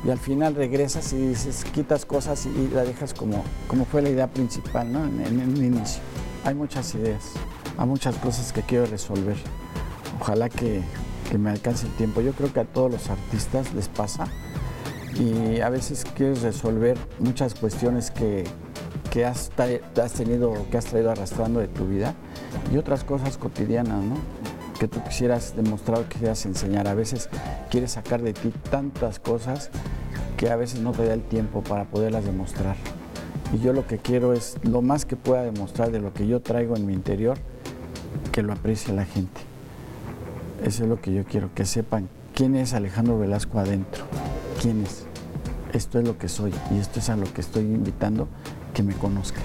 Y 0.07 0.09
al 0.09 0.19
final 0.19 0.55
regresas 0.55 1.11
y 1.11 1.17
dices, 1.17 1.65
quitas 1.65 2.05
cosas 2.05 2.45
y, 2.45 2.69
la 2.73 2.85
dejas 2.85 3.13
como, 3.13 3.43
como 3.67 3.83
fue 3.83 4.01
la 4.01 4.09
idea 4.09 4.27
principal, 4.27 4.89
¿no? 4.89 5.03
En, 5.03 5.21
en 5.21 5.41
el 5.41 5.61
inicio. 5.61 6.01
Hay 6.45 6.55
muchas 6.55 6.95
ideas, 6.95 7.33
hay 7.77 7.85
muchas 7.85 8.15
cosas 8.15 8.53
que 8.53 8.61
quiero 8.61 8.85
resolver. 8.85 9.35
Ojalá 10.21 10.47
que, 10.47 10.81
que 11.29 11.37
me 11.37 11.49
alcance 11.49 11.87
el 11.87 11.91
tiempo. 11.97 12.21
Yo 12.21 12.31
creo 12.31 12.53
que 12.53 12.61
a 12.61 12.63
todos 12.63 12.89
los 12.89 13.09
artistas 13.09 13.73
les 13.73 13.89
pasa 13.89 14.27
y 15.19 15.59
a 15.59 15.67
veces 15.67 16.05
quieres 16.15 16.41
resolver 16.41 16.97
muchas 17.19 17.53
cuestiones 17.53 18.09
que, 18.09 18.45
que 19.11 19.25
has, 19.25 19.51
has 20.01 20.13
tenido, 20.13 20.53
que 20.71 20.77
has 20.77 20.85
traído 20.85 21.11
arrastrando 21.11 21.59
de 21.59 21.67
tu 21.67 21.85
vida 21.85 22.15
y 22.71 22.77
otras 22.77 23.03
cosas 23.03 23.37
cotidianas, 23.37 24.01
¿no? 24.01 24.15
que 24.77 24.87
tú 24.87 25.03
quisieras 25.03 25.55
demostrar, 25.55 26.05
quisieras 26.05 26.45
enseñar. 26.45 26.87
A 26.87 26.93
veces 26.93 27.29
quieres 27.69 27.91
sacar 27.91 28.21
de 28.21 28.33
ti 28.33 28.53
tantas 28.69 29.19
cosas 29.19 29.69
que 30.37 30.51
a 30.51 30.55
veces 30.55 30.79
no 30.79 30.91
te 30.91 31.05
da 31.05 31.13
el 31.13 31.23
tiempo 31.23 31.63
para 31.63 31.85
poderlas 31.85 32.23
demostrar. 32.23 32.75
Y 33.53 33.59
yo 33.59 33.73
lo 33.73 33.87
que 33.87 33.97
quiero 33.97 34.33
es 34.33 34.57
lo 34.61 34.81
más 34.81 35.05
que 35.05 35.15
pueda 35.15 35.41
demostrar 35.41 35.91
de 35.91 35.99
lo 35.99 36.13
que 36.13 36.27
yo 36.27 36.41
traigo 36.41 36.75
en 36.77 36.85
mi 36.85 36.93
interior, 36.93 37.37
que 38.31 38.43
lo 38.43 38.53
aprecie 38.53 38.93
la 38.93 39.05
gente. 39.05 39.41
Eso 40.63 40.83
es 40.83 40.89
lo 40.89 41.01
que 41.01 41.13
yo 41.13 41.23
quiero, 41.23 41.49
que 41.55 41.65
sepan 41.65 42.07
quién 42.35 42.55
es 42.55 42.73
Alejandro 42.73 43.17
Velasco 43.17 43.59
adentro, 43.59 44.05
quién 44.61 44.83
es. 44.83 45.05
Esto 45.73 45.99
es 45.99 46.07
lo 46.07 46.17
que 46.17 46.29
soy 46.29 46.53
y 46.71 46.77
esto 46.77 46.99
es 46.99 47.09
a 47.09 47.17
lo 47.17 47.31
que 47.33 47.41
estoy 47.41 47.63
invitando 47.63 48.27
que 48.73 48.83
me 48.83 48.93
conozcan. 48.93 49.43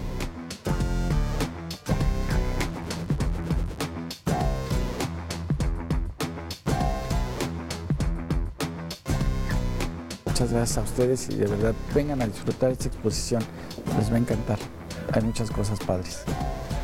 Gracias 10.52 10.76
a 10.76 10.82
ustedes 10.82 11.30
y 11.30 11.36
de 11.36 11.46
verdad 11.46 11.74
vengan 11.94 12.20
a 12.20 12.26
disfrutar 12.26 12.70
esta 12.70 12.86
exposición, 12.86 13.42
les 13.96 14.12
va 14.12 14.16
a 14.16 14.18
encantar. 14.18 14.58
Hay 15.14 15.22
muchas 15.22 15.50
cosas 15.50 15.78
padres. 15.80 16.24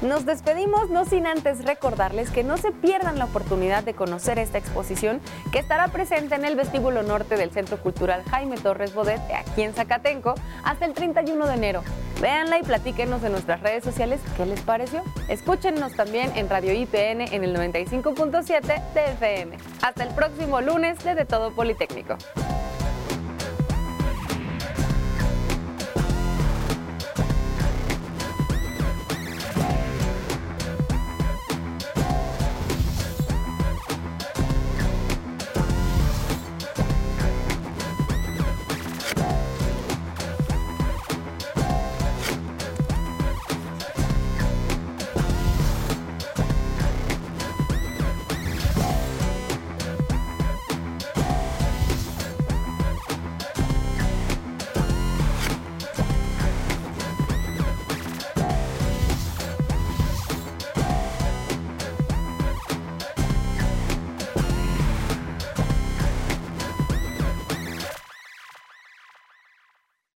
Nos 0.01 0.25
despedimos 0.25 0.89
no 0.89 1.05
sin 1.05 1.27
antes 1.27 1.65
recordarles 1.67 2.31
que 2.31 2.45
no 2.45 2.57
se 2.57 2.73
pierdan 2.73 3.19
la 3.19 3.27
oportunidad 3.27 3.83
de 3.83 3.93
conocer 3.93 4.39
esta 4.39 4.57
exposición 4.57 5.21
que 5.53 5.59
estará 5.59 5.89
presente 5.89 6.35
en 6.35 6.47
el 6.47 6.57
vestíbulo 6.57 7.03
norte 7.03 7.37
del 7.37 7.51
Centro 7.51 7.79
Cultural 7.83 8.23
Jaime 8.31 8.57
Torres 8.57 8.95
Bodet, 8.95 9.21
aquí 9.37 9.63
en 9.63 9.75
Zacatenco, 9.75 10.35
hasta 10.65 10.87
el 10.87 10.95
31 10.95 11.47
de 11.47 11.55
enero. 11.55 11.83
Véanla 12.23 12.59
y 12.59 12.63
platíquenos 12.63 13.23
en 13.23 13.33
nuestras 13.33 13.61
redes 13.61 13.85
sociales 13.85 14.21
qué 14.39 14.47
les 14.47 14.61
pareció. 14.61 15.03
Escúchenos 15.29 15.93
también 15.93 16.33
en 16.37 16.49
Radio 16.49 16.73
IPN 16.73 17.33
en 17.33 17.45
el 17.45 17.55
95.7 17.55 18.93
de 18.95 19.05
FM. 19.13 19.59
Hasta 19.83 20.05
el 20.05 20.15
próximo 20.15 20.63
lunes 20.63 21.05
de 21.05 21.15
De 21.15 21.27
Todo 21.27 21.51
Politécnico. 21.51 22.17